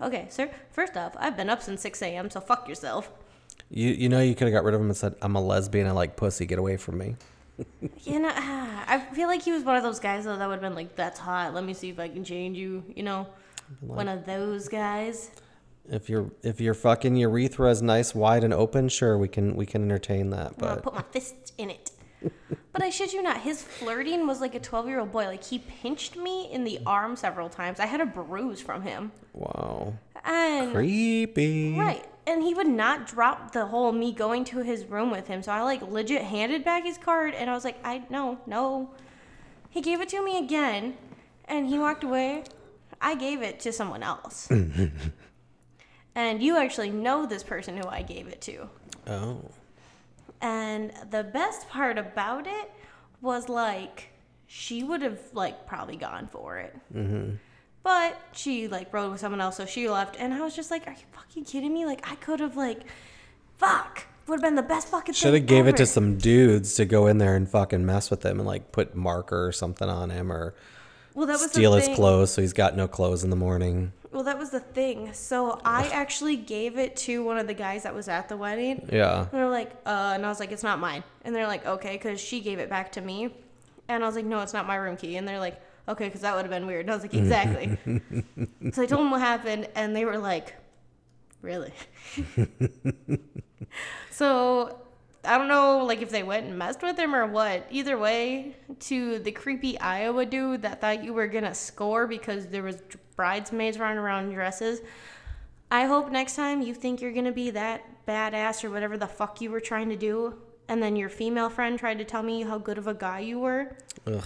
okay, 0.00 0.26
sir. 0.28 0.50
First 0.72 0.96
off, 0.96 1.14
I've 1.18 1.36
been 1.36 1.48
up 1.50 1.62
since 1.62 1.82
6 1.82 2.02
a.m., 2.02 2.30
so 2.30 2.40
fuck 2.40 2.68
yourself. 2.68 3.10
You 3.72 3.90
you 3.90 4.08
know 4.08 4.20
you 4.20 4.34
could 4.34 4.46
have 4.48 4.52
got 4.52 4.64
rid 4.64 4.74
of 4.74 4.80
him 4.80 4.88
and 4.88 4.96
said, 4.96 5.14
"I'm 5.22 5.36
a 5.36 5.40
lesbian. 5.40 5.86
I 5.86 5.92
like 5.92 6.16
pussy. 6.16 6.44
Get 6.44 6.58
away 6.58 6.76
from 6.76 6.98
me." 6.98 7.14
You 8.02 8.18
know, 8.18 8.32
ah, 8.34 8.84
I 8.88 8.98
feel 9.14 9.28
like 9.28 9.42
he 9.42 9.52
was 9.52 9.62
one 9.62 9.76
of 9.76 9.82
those 9.84 10.00
guys 10.00 10.24
though 10.24 10.36
that 10.36 10.46
would 10.48 10.54
have 10.54 10.60
been 10.62 10.74
like, 10.74 10.96
"That's 10.96 11.20
hot. 11.20 11.54
Let 11.54 11.62
me 11.62 11.74
see 11.74 11.90
if 11.90 12.00
I 12.00 12.08
can 12.08 12.24
change 12.24 12.56
you." 12.58 12.82
You 12.96 13.04
know, 13.04 13.28
one 13.80 14.08
of 14.08 14.26
those 14.26 14.66
guys. 14.68 15.30
If 15.90 16.08
your 16.08 16.30
if 16.42 16.60
your 16.60 16.74
fucking 16.74 17.16
urethra 17.16 17.68
is 17.70 17.82
nice, 17.82 18.14
wide, 18.14 18.44
and 18.44 18.54
open, 18.54 18.88
sure, 18.88 19.18
we 19.18 19.26
can 19.26 19.56
we 19.56 19.66
can 19.66 19.82
entertain 19.82 20.30
that. 20.30 20.52
I'll 20.62 20.76
But 20.76 20.82
put 20.84 20.94
my 20.94 21.02
fist 21.10 21.52
in 21.58 21.68
it. 21.70 21.90
but 22.72 22.82
I 22.82 22.90
shit 22.90 23.12
you 23.12 23.22
not, 23.22 23.40
his 23.40 23.62
flirting 23.62 24.26
was 24.26 24.40
like 24.40 24.54
a 24.54 24.60
12 24.60 24.86
year 24.86 25.00
old 25.00 25.10
boy. 25.10 25.26
Like 25.26 25.42
he 25.42 25.58
pinched 25.58 26.16
me 26.16 26.50
in 26.52 26.62
the 26.62 26.78
arm 26.86 27.16
several 27.16 27.48
times. 27.48 27.80
I 27.80 27.86
had 27.86 28.00
a 28.00 28.06
bruise 28.06 28.60
from 28.60 28.82
him, 28.82 29.10
wow, 29.32 29.94
and 30.24 30.72
creepy. 30.72 31.76
right. 31.76 32.06
And 32.26 32.44
he 32.44 32.54
would 32.54 32.68
not 32.68 33.08
drop 33.08 33.50
the 33.52 33.66
whole 33.66 33.90
me 33.90 34.12
going 34.12 34.44
to 34.44 34.58
his 34.58 34.84
room 34.84 35.10
with 35.10 35.26
him. 35.26 35.42
So 35.42 35.50
I 35.50 35.62
like 35.62 35.82
legit 35.82 36.22
handed 36.22 36.64
back 36.64 36.84
his 36.84 36.98
card, 36.98 37.34
and 37.34 37.50
I 37.50 37.54
was 37.54 37.64
like, 37.64 37.78
I 37.84 38.04
no 38.10 38.38
no. 38.46 38.90
He 39.70 39.80
gave 39.80 40.00
it 40.00 40.08
to 40.10 40.24
me 40.24 40.38
again, 40.38 40.96
and 41.46 41.66
he 41.66 41.78
walked 41.80 42.04
away. 42.04 42.44
I 43.00 43.14
gave 43.16 43.42
it 43.42 43.58
to 43.60 43.72
someone 43.72 44.02
else. 44.04 44.48
and 46.14 46.42
you 46.42 46.56
actually 46.56 46.90
know 46.90 47.26
this 47.26 47.42
person 47.42 47.76
who 47.76 47.86
I 47.88 48.02
gave 48.02 48.28
it 48.28 48.40
to. 48.42 48.68
Oh, 49.06 49.40
And 50.40 50.92
the 51.10 51.24
best 51.24 51.68
part 51.68 51.98
about 51.98 52.46
it 52.46 52.70
was 53.20 53.48
like 53.48 54.08
she 54.46 54.82
would 54.82 55.02
have 55.02 55.20
like 55.32 55.66
probably 55.66 55.96
gone 55.96 56.26
for 56.26 56.58
it. 56.58 56.76
Mm-hmm. 56.94 57.36
But 57.82 58.20
she 58.32 58.68
like 58.68 58.92
rode 58.92 59.12
with 59.12 59.20
someone 59.20 59.40
else, 59.40 59.56
so 59.56 59.66
she 59.66 59.88
left. 59.88 60.16
And 60.18 60.34
I 60.34 60.40
was 60.40 60.54
just 60.54 60.70
like, 60.70 60.86
"Are 60.86 60.92
you 60.92 61.06
fucking 61.12 61.44
kidding 61.44 61.72
me? 61.72 61.86
Like 61.86 62.10
I 62.10 62.14
could 62.16 62.40
have 62.40 62.56
like, 62.56 62.82
fuck, 63.56 64.06
would 64.30 64.36
have 64.36 64.42
been 64.42 64.54
the 64.54 64.62
best 64.62 64.88
fucking. 64.88 65.14
should 65.14 65.34
have 65.34 65.46
gave 65.46 65.66
it 65.66 65.76
to 65.76 65.86
some 65.86 66.16
dudes 66.16 66.74
to 66.74 66.84
go 66.84 67.06
in 67.06 67.18
there 67.18 67.34
and 67.36 67.48
fucking 67.48 67.84
mess 67.84 68.10
with 68.10 68.24
him 68.24 68.38
and 68.38 68.46
like 68.46 68.72
put 68.72 68.94
marker 68.94 69.46
or 69.46 69.52
something 69.52 69.88
on 69.88 70.10
him 70.10 70.32
or 70.32 70.54
Well, 71.14 71.26
that 71.26 71.40
was 71.40 71.50
steal 71.50 71.74
his 71.74 71.88
clothes 71.88 72.32
so 72.32 72.40
he's 72.40 72.52
got 72.52 72.76
no 72.76 72.88
clothes 72.88 73.24
in 73.24 73.30
the 73.30 73.36
morning. 73.36 73.92
Well, 74.12 74.24
that 74.24 74.38
was 74.38 74.50
the 74.50 74.60
thing. 74.60 75.12
So 75.12 75.60
I 75.64 75.88
actually 75.88 76.36
gave 76.36 76.78
it 76.78 76.96
to 76.96 77.22
one 77.22 77.38
of 77.38 77.46
the 77.46 77.54
guys 77.54 77.84
that 77.84 77.94
was 77.94 78.08
at 78.08 78.28
the 78.28 78.36
wedding. 78.36 78.88
Yeah. 78.92 79.20
And 79.20 79.30
they're 79.30 79.48
like, 79.48 79.70
uh, 79.86 80.12
and 80.14 80.26
I 80.26 80.28
was 80.28 80.40
like, 80.40 80.50
it's 80.50 80.64
not 80.64 80.80
mine. 80.80 81.04
And 81.22 81.34
they're 81.34 81.46
like, 81.46 81.64
okay, 81.64 81.92
because 81.92 82.20
she 82.20 82.40
gave 82.40 82.58
it 82.58 82.68
back 82.68 82.90
to 82.92 83.00
me. 83.00 83.32
And 83.88 84.02
I 84.02 84.06
was 84.06 84.16
like, 84.16 84.24
no, 84.24 84.40
it's 84.40 84.52
not 84.52 84.66
my 84.66 84.76
room 84.76 84.96
key. 84.96 85.16
And 85.16 85.26
they're 85.28 85.38
like, 85.38 85.60
okay, 85.88 86.06
because 86.06 86.22
that 86.22 86.34
would 86.34 86.42
have 86.42 86.50
been 86.50 86.66
weird. 86.66 86.86
And 86.86 86.90
I 86.90 86.94
was 86.94 87.02
like, 87.02 87.14
exactly. 87.14 87.78
so 88.72 88.82
I 88.82 88.86
told 88.86 89.00
them 89.00 89.10
what 89.10 89.20
happened, 89.20 89.68
and 89.74 89.94
they 89.94 90.04
were 90.04 90.18
like, 90.18 90.54
really? 91.42 91.72
so 94.10 94.80
I 95.24 95.36
don't 95.36 95.48
know, 95.48 95.84
like 95.84 96.00
if 96.00 96.10
they 96.10 96.22
went 96.22 96.46
and 96.46 96.58
messed 96.58 96.82
with 96.82 96.98
him 96.98 97.14
or 97.14 97.26
what. 97.26 97.66
Either 97.70 97.98
way, 97.98 98.56
to 98.80 99.18
the 99.18 99.32
creepy 99.32 99.78
Iowa 99.78 100.24
dude 100.24 100.62
that 100.62 100.80
thought 100.80 101.04
you 101.04 101.12
were 101.12 101.26
gonna 101.26 101.54
score 101.54 102.06
because 102.06 102.46
there 102.46 102.62
was 102.62 102.82
bridesmaids 103.16 103.78
running 103.78 103.98
around 103.98 104.28
in 104.28 104.34
dresses. 104.34 104.80
I 105.70 105.84
hope 105.84 106.10
next 106.10 106.36
time 106.36 106.62
you 106.62 106.74
think 106.74 107.00
you're 107.00 107.12
gonna 107.12 107.32
be 107.32 107.50
that 107.50 107.84
badass 108.06 108.64
or 108.64 108.70
whatever 108.70 108.96
the 108.96 109.06
fuck 109.06 109.40
you 109.40 109.50
were 109.50 109.60
trying 109.60 109.90
to 109.90 109.96
do, 109.96 110.34
and 110.68 110.82
then 110.82 110.96
your 110.96 111.08
female 111.08 111.50
friend 111.50 111.78
tried 111.78 111.98
to 111.98 112.04
tell 112.04 112.22
me 112.22 112.42
how 112.42 112.58
good 112.58 112.78
of 112.78 112.86
a 112.86 112.94
guy 112.94 113.20
you 113.20 113.40
were. 113.40 113.76
Ugh. 114.06 114.24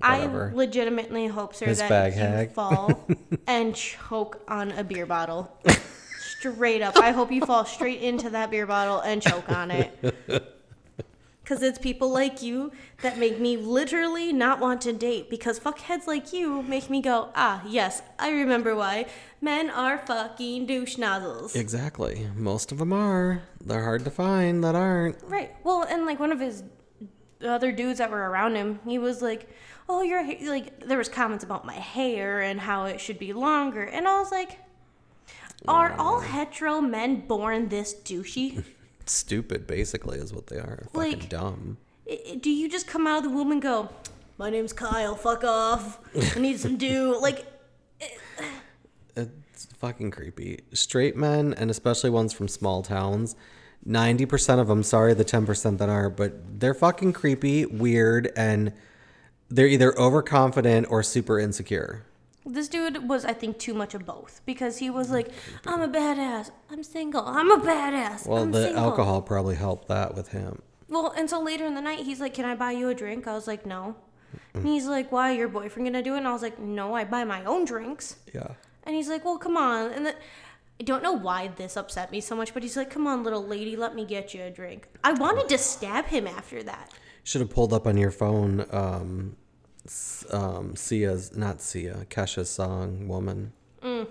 I 0.00 0.26
legitimately 0.26 1.28
hope, 1.28 1.54
sir, 1.54 1.66
His 1.66 1.78
that 1.78 2.06
you 2.06 2.18
hag. 2.18 2.52
fall 2.52 3.06
and 3.46 3.74
choke 3.74 4.42
on 4.48 4.72
a 4.72 4.82
beer 4.82 5.06
bottle. 5.06 5.56
Straight 6.42 6.82
up. 6.82 6.98
I 6.98 7.12
hope 7.12 7.30
you 7.30 7.44
fall 7.46 7.64
straight 7.64 8.02
into 8.02 8.28
that 8.30 8.50
beer 8.50 8.66
bottle 8.66 8.98
and 9.00 9.22
choke 9.22 9.48
on 9.48 9.70
it. 9.70 10.14
Because 11.42 11.60
it's 11.60 11.78
people 11.78 12.08
like 12.08 12.40
you 12.40 12.70
that 13.02 13.18
make 13.18 13.40
me 13.40 13.56
literally 13.56 14.32
not 14.32 14.60
want 14.60 14.80
to 14.82 14.92
date. 14.92 15.28
Because 15.28 15.58
fuckheads 15.58 16.06
like 16.06 16.32
you 16.32 16.62
make 16.62 16.88
me 16.88 17.02
go, 17.02 17.30
ah, 17.34 17.62
yes, 17.66 18.00
I 18.18 18.30
remember 18.30 18.76
why. 18.76 19.06
Men 19.40 19.68
are 19.68 19.98
fucking 19.98 20.66
douche 20.66 20.96
nozzles. 20.98 21.56
Exactly. 21.56 22.28
Most 22.36 22.70
of 22.70 22.78
them 22.78 22.92
are. 22.92 23.42
They're 23.60 23.82
hard 23.82 24.04
to 24.04 24.10
find 24.10 24.62
that 24.62 24.76
aren't. 24.76 25.18
Right. 25.24 25.50
Well, 25.64 25.82
and 25.82 26.06
like 26.06 26.20
one 26.20 26.30
of 26.30 26.38
his 26.38 26.62
other 27.44 27.72
dudes 27.72 27.98
that 27.98 28.10
were 28.10 28.30
around 28.30 28.54
him, 28.54 28.78
he 28.86 28.98
was 28.98 29.20
like, 29.20 29.48
"Oh, 29.88 30.02
your 30.02 30.24
ha-, 30.24 30.38
like." 30.48 30.86
There 30.86 30.96
was 30.96 31.08
comments 31.08 31.42
about 31.42 31.66
my 31.66 31.74
hair 31.74 32.40
and 32.40 32.60
how 32.60 32.84
it 32.84 33.00
should 33.00 33.18
be 33.18 33.32
longer, 33.32 33.82
and 33.82 34.06
I 34.06 34.20
was 34.20 34.30
like, 34.30 34.58
"Are 35.68 35.92
all 35.98 36.20
hetero 36.20 36.80
men 36.80 37.26
born 37.26 37.68
this 37.68 37.94
douchey? 37.94 38.64
Stupid, 39.06 39.66
basically, 39.66 40.18
is 40.18 40.32
what 40.32 40.46
they 40.48 40.56
are. 40.56 40.86
Fucking 40.92 41.10
Like- 41.20 41.28
dumb. 41.28 41.76
I- 42.08 42.20
I- 42.32 42.34
Do 42.36 42.50
you 42.50 42.68
just 42.68 42.86
come 42.86 43.06
out 43.06 43.18
of 43.18 43.24
the 43.24 43.30
womb 43.30 43.52
and 43.52 43.60
go, 43.62 43.88
"My 44.38 44.50
name's 44.50 44.72
Kyle. 44.72 45.14
Fuck 45.14 45.44
off. 45.44 45.98
I 46.36 46.38
need 46.38 46.58
some 46.60 46.76
dew." 46.86 47.18
Like, 47.20 47.46
uh. 49.16 49.24
It's 49.54 49.66
fucking 49.78 50.10
creepy. 50.10 50.60
Straight 50.72 51.16
men, 51.16 51.52
and 51.54 51.70
especially 51.70 52.10
ones 52.10 52.32
from 52.32 52.48
small 52.48 52.82
towns, 52.82 53.36
90% 53.86 54.58
of 54.60 54.66
them, 54.68 54.82
sorry, 54.82 55.12
the 55.14 55.24
10% 55.24 55.78
that 55.78 55.88
are, 55.88 56.08
but 56.08 56.60
they're 56.60 56.74
fucking 56.74 57.12
creepy, 57.12 57.66
weird, 57.66 58.32
and 58.36 58.72
they're 59.50 59.66
either 59.66 59.96
overconfident 59.98 60.86
or 60.90 61.02
super 61.02 61.38
insecure. 61.38 62.04
This 62.44 62.68
dude 62.68 63.08
was, 63.08 63.24
I 63.24 63.32
think, 63.32 63.58
too 63.58 63.74
much 63.74 63.94
of 63.94 64.04
both 64.04 64.40
because 64.46 64.78
he 64.78 64.90
was 64.90 65.10
like, 65.10 65.30
"I'm 65.66 65.80
a 65.80 65.88
badass. 65.88 66.50
I'm 66.70 66.82
single. 66.82 67.24
I'm 67.24 67.50
a 67.50 67.58
badass. 67.58 68.26
Well, 68.26 68.42
I'm 68.42 68.52
the 68.52 68.64
single." 68.64 68.84
alcohol 68.84 69.22
probably 69.22 69.54
helped 69.54 69.88
that 69.88 70.14
with 70.14 70.28
him. 70.28 70.62
Well, 70.88 71.12
and 71.16 71.30
so 71.30 71.40
later 71.40 71.64
in 71.64 71.74
the 71.74 71.80
night, 71.80 72.00
he's 72.00 72.20
like, 72.20 72.34
"Can 72.34 72.44
I 72.44 72.54
buy 72.54 72.72
you 72.72 72.88
a 72.88 72.94
drink?" 72.94 73.26
I 73.26 73.34
was 73.34 73.46
like, 73.46 73.64
"No." 73.64 73.96
And 74.54 74.66
he's 74.66 74.86
like, 74.86 75.12
"Why? 75.12 75.32
Your 75.32 75.48
boyfriend 75.48 75.86
gonna 75.86 76.02
do 76.02 76.14
it?" 76.14 76.18
And 76.18 76.28
I 76.28 76.32
was 76.32 76.42
like, 76.42 76.58
"No, 76.58 76.94
I 76.94 77.04
buy 77.04 77.24
my 77.24 77.44
own 77.44 77.64
drinks." 77.64 78.16
Yeah. 78.34 78.48
And 78.84 78.94
he's 78.96 79.08
like, 79.08 79.24
"Well, 79.24 79.38
come 79.38 79.56
on." 79.56 79.92
And 79.92 80.06
then 80.06 80.14
I 80.80 80.84
don't 80.84 81.02
know 81.02 81.12
why 81.12 81.48
this 81.48 81.76
upset 81.76 82.10
me 82.10 82.20
so 82.20 82.34
much, 82.34 82.52
but 82.54 82.62
he's 82.62 82.76
like, 82.76 82.90
"Come 82.90 83.06
on, 83.06 83.22
little 83.22 83.46
lady, 83.46 83.76
let 83.76 83.94
me 83.94 84.04
get 84.04 84.34
you 84.34 84.42
a 84.42 84.50
drink." 84.50 84.88
I 85.04 85.12
wanted 85.12 85.48
to 85.50 85.58
stab 85.58 86.06
him 86.06 86.26
after 86.26 86.62
that. 86.64 86.90
Should 87.24 87.40
have 87.40 87.50
pulled 87.50 87.72
up 87.72 87.86
on 87.86 87.96
your 87.96 88.10
phone 88.10 88.66
um, 88.72 89.36
um, 90.30 90.76
Sia's, 90.76 91.36
not 91.36 91.60
Sia, 91.60 92.06
Kesha's 92.08 92.48
song, 92.50 93.08
Woman. 93.08 93.52
Mm. 93.82 94.06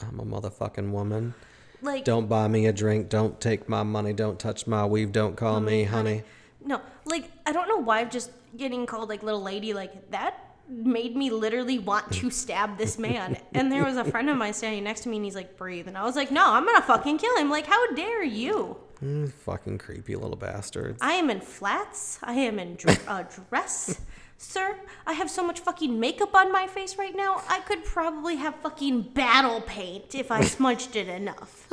I'm 0.00 0.20
a 0.20 0.24
motherfucking 0.24 0.90
woman. 0.90 1.34
Like, 1.82 2.04
Don't 2.04 2.28
buy 2.28 2.48
me 2.48 2.66
a 2.66 2.72
drink. 2.72 3.08
Don't 3.08 3.40
take 3.40 3.68
my 3.68 3.82
money. 3.82 4.12
Don't 4.12 4.38
touch 4.38 4.66
my 4.66 4.84
weave. 4.86 5.12
Don't 5.12 5.36
call 5.36 5.60
me 5.60 5.84
honey. 5.84 6.22
no, 6.64 6.80
like 7.04 7.30
I 7.46 7.52
don't 7.52 7.68
know 7.68 7.78
why 7.78 8.00
I'm 8.00 8.10
just 8.10 8.30
getting 8.56 8.84
called 8.86 9.08
like 9.08 9.22
little 9.22 9.42
lady 9.42 9.72
like 9.74 10.10
that 10.10 10.44
made 10.68 11.16
me 11.16 11.30
literally 11.30 11.78
want 11.78 12.12
to 12.12 12.30
stab 12.42 12.78
this 12.78 12.98
man. 12.98 13.38
and 13.54 13.70
there 13.72 13.84
was 13.84 13.96
a 13.96 14.04
friend 14.04 14.28
of 14.28 14.36
mine 14.36 14.52
standing 14.54 14.84
next 14.84 15.02
to 15.02 15.08
me, 15.08 15.16
and 15.16 15.24
he's 15.24 15.34
like, 15.36 15.56
"Breathe," 15.56 15.86
and 15.88 15.96
I 15.96 16.02
was 16.04 16.14
like, 16.16 16.30
"No, 16.30 16.44
I'm 16.52 16.64
gonna 16.66 16.82
fucking 16.82 17.18
kill 17.18 17.36
him." 17.36 17.48
Like, 17.48 17.66
how 17.66 17.92
dare 17.94 18.22
you? 18.24 18.76
Mm, 19.02 19.32
fucking 19.32 19.78
creepy 19.78 20.16
little 20.16 20.36
bastards. 20.36 20.98
I 21.00 21.12
am 21.14 21.30
in 21.30 21.40
flats. 21.40 22.18
I 22.24 22.34
am 22.34 22.58
in 22.58 22.74
dr- 22.74 23.06
a 23.08 23.26
dress. 23.48 24.00
Sir, 24.40 24.76
I 25.04 25.14
have 25.14 25.28
so 25.30 25.44
much 25.44 25.58
fucking 25.60 25.98
makeup 25.98 26.34
on 26.34 26.52
my 26.52 26.66
face 26.68 26.96
right 26.96 27.14
now. 27.14 27.42
I 27.48 27.58
could 27.60 27.84
probably 27.84 28.36
have 28.36 28.54
fucking 28.56 29.02
battle 29.12 29.60
paint 29.62 30.14
if 30.14 30.30
I 30.30 30.40
smudged 30.56 30.94
it 30.94 31.08
enough. 31.08 31.68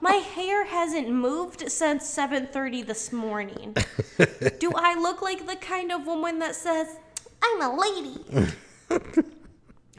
My 0.00 0.14
hair 0.14 0.66
hasn't 0.66 1.08
moved 1.10 1.70
since 1.70 2.04
7:30 2.04 2.86
this 2.86 3.12
morning. 3.12 3.74
Do 4.58 4.72
I 4.74 4.94
look 5.00 5.22
like 5.22 5.46
the 5.46 5.56
kind 5.56 5.90
of 5.90 6.06
woman 6.06 6.38
that 6.40 6.54
says, 6.54 6.88
"I'm 7.42 7.62
a 7.62 7.74
lady"? 7.74 8.18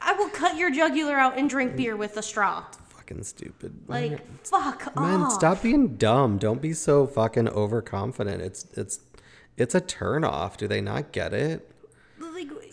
I 0.00 0.12
will 0.12 0.28
cut 0.28 0.56
your 0.56 0.70
jugular 0.70 1.16
out 1.16 1.36
and 1.38 1.48
drink 1.50 1.74
beer 1.76 1.96
with 1.96 2.16
a 2.16 2.22
straw. 2.22 2.64
fucking 2.90 3.22
stupid. 3.24 3.72
Like, 3.88 4.20
fuck 4.46 4.94
Man, 4.94 5.22
off. 5.22 5.32
stop 5.32 5.62
being 5.62 5.96
dumb. 5.96 6.38
Don't 6.38 6.60
be 6.62 6.74
so 6.74 7.06
fucking 7.06 7.48
overconfident. 7.48 8.40
It's 8.42 8.66
it's 8.76 9.00
it's 9.56 9.74
a 9.74 9.80
turn 9.80 10.22
off. 10.22 10.56
Do 10.58 10.68
they 10.68 10.80
not 10.80 11.10
get 11.12 11.32
it? 11.32 11.73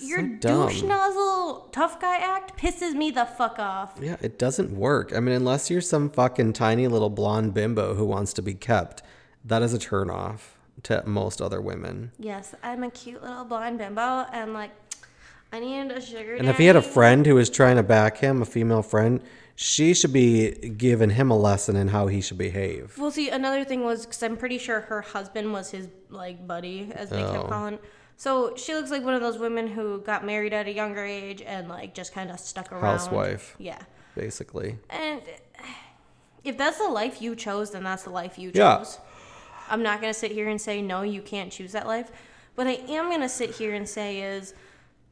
Your 0.01 0.21
dumb. 0.23 0.67
douche 0.69 0.81
nozzle 0.83 1.69
tough 1.71 1.99
guy 1.99 2.17
act 2.17 2.57
pisses 2.59 2.93
me 2.93 3.11
the 3.11 3.25
fuck 3.25 3.59
off. 3.59 3.97
Yeah, 4.01 4.17
it 4.21 4.37
doesn't 4.39 4.71
work. 4.75 5.13
I 5.15 5.19
mean, 5.19 5.35
unless 5.35 5.69
you're 5.69 5.81
some 5.81 6.09
fucking 6.09 6.53
tiny 6.53 6.87
little 6.87 7.09
blonde 7.09 7.53
bimbo 7.53 7.95
who 7.95 8.05
wants 8.05 8.33
to 8.33 8.41
be 8.41 8.53
kept, 8.53 9.01
that 9.45 9.61
is 9.61 9.73
a 9.73 9.79
turn 9.79 10.09
off 10.09 10.57
to 10.83 11.03
most 11.05 11.41
other 11.41 11.61
women. 11.61 12.11
Yes, 12.19 12.55
I'm 12.63 12.83
a 12.83 12.89
cute 12.91 13.21
little 13.21 13.43
blonde 13.45 13.77
bimbo, 13.77 14.25
and 14.31 14.53
like, 14.53 14.71
I 15.53 15.59
need 15.59 15.91
a 15.91 16.01
sugar. 16.01 16.35
And 16.35 16.47
if 16.47 16.57
he 16.57 16.65
had 16.65 16.75
a 16.75 16.81
friend 16.81 17.25
who 17.25 17.35
was 17.35 17.49
trying 17.49 17.75
to 17.75 17.83
back 17.83 18.17
him, 18.17 18.41
a 18.41 18.45
female 18.45 18.81
friend, 18.81 19.21
she 19.55 19.93
should 19.93 20.13
be 20.13 20.51
giving 20.51 21.11
him 21.11 21.29
a 21.29 21.37
lesson 21.37 21.75
in 21.75 21.89
how 21.89 22.07
he 22.07 22.21
should 22.21 22.37
behave. 22.37 22.97
Well, 22.97 23.11
see, 23.11 23.29
another 23.29 23.63
thing 23.65 23.83
was 23.83 24.05
because 24.05 24.23
I'm 24.23 24.37
pretty 24.37 24.57
sure 24.57 24.81
her 24.81 25.01
husband 25.01 25.51
was 25.51 25.69
his 25.71 25.87
like 26.09 26.47
buddy, 26.47 26.89
as 26.95 27.09
they 27.09 27.21
Oh. 27.23 27.31
kept 27.33 27.49
calling. 27.49 27.79
So 28.21 28.55
she 28.55 28.75
looks 28.75 28.91
like 28.91 29.03
one 29.03 29.15
of 29.15 29.21
those 29.21 29.39
women 29.39 29.65
who 29.65 29.99
got 29.99 30.23
married 30.23 30.53
at 30.53 30.67
a 30.67 30.71
younger 30.71 31.03
age 31.03 31.41
and 31.41 31.67
like 31.67 31.95
just 31.95 32.13
kind 32.13 32.29
of 32.29 32.39
stuck 32.39 32.71
around. 32.71 32.83
Housewife. 32.83 33.55
Yeah, 33.57 33.81
Basically. 34.13 34.77
and 34.91 35.23
if 36.43 36.55
that's 36.55 36.77
the 36.77 36.87
life 36.87 37.19
you 37.19 37.35
chose, 37.35 37.71
then 37.71 37.81
that's 37.81 38.03
the 38.03 38.11
life 38.11 38.37
you 38.37 38.51
chose. 38.51 38.99
Yeah. 38.99 39.63
I'm 39.71 39.81
not 39.81 40.01
gonna 40.01 40.13
sit 40.13 40.31
here 40.33 40.49
and 40.49 40.61
say 40.61 40.83
no, 40.83 41.01
you 41.01 41.23
can't 41.23 41.51
choose 41.51 41.71
that 41.71 41.87
life. 41.87 42.11
What 42.53 42.67
I 42.67 42.73
am 42.89 43.09
gonna 43.09 43.27
sit 43.27 43.55
here 43.55 43.73
and 43.73 43.89
say 43.89 44.21
is. 44.21 44.53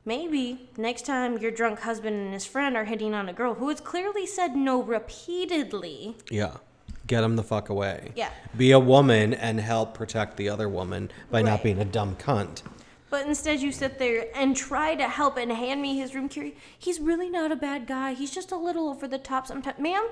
Maybe 0.06 0.70
next 0.78 1.06
time 1.06 1.39
your 1.39 1.51
drunk 1.51 1.82
husband 1.82 2.16
and 2.16 2.34
his 2.34 2.46
friend 2.46 2.78
are 2.78 2.86
hitting 2.86 3.13
on 3.13 3.28
a 3.28 3.34
girl 3.34 3.56
who 3.56 3.70
has 3.70 3.82
clearly 3.82 4.25
said 4.25 4.56
no 4.56 4.82
repeatedly, 4.82 6.16
Yeah. 6.30 6.58
Get 7.06 7.24
him 7.24 7.36
the 7.36 7.44
fuck 7.44 7.70
away. 7.70 8.12
Yeah. 8.16 8.30
Be 8.56 8.72
a 8.72 8.80
woman 8.80 9.34
and 9.34 9.60
help 9.60 9.96
protect 9.96 10.38
the 10.38 10.48
other 10.48 10.70
woman 10.70 11.12
by 11.32 11.42
not 11.42 11.63
being 11.63 11.80
a 11.80 11.86
dumb 11.86 12.16
cunt. 12.16 12.62
But 13.10 13.25
instead, 13.25 13.60
you 13.60 13.72
sit 13.72 13.98
there 13.98 14.28
and 14.36 14.56
try 14.56 14.96
to 14.96 15.08
help 15.08 15.38
and 15.38 15.51
hand 15.51 15.82
me 15.82 15.98
his 15.98 16.13
room 16.13 16.30
key. 16.30 16.56
He's 16.78 17.00
really 17.00 17.30
not 17.30 17.51
a 17.51 17.56
bad 17.56 17.88
guy. 17.88 18.13
He's 18.13 18.32
just 18.32 18.51
a 18.51 18.58
little 18.58 18.88
over 18.89 19.08
the 19.08 19.18
top 19.18 19.48
sometimes. 19.48 19.80
Ma'am? 19.80 20.08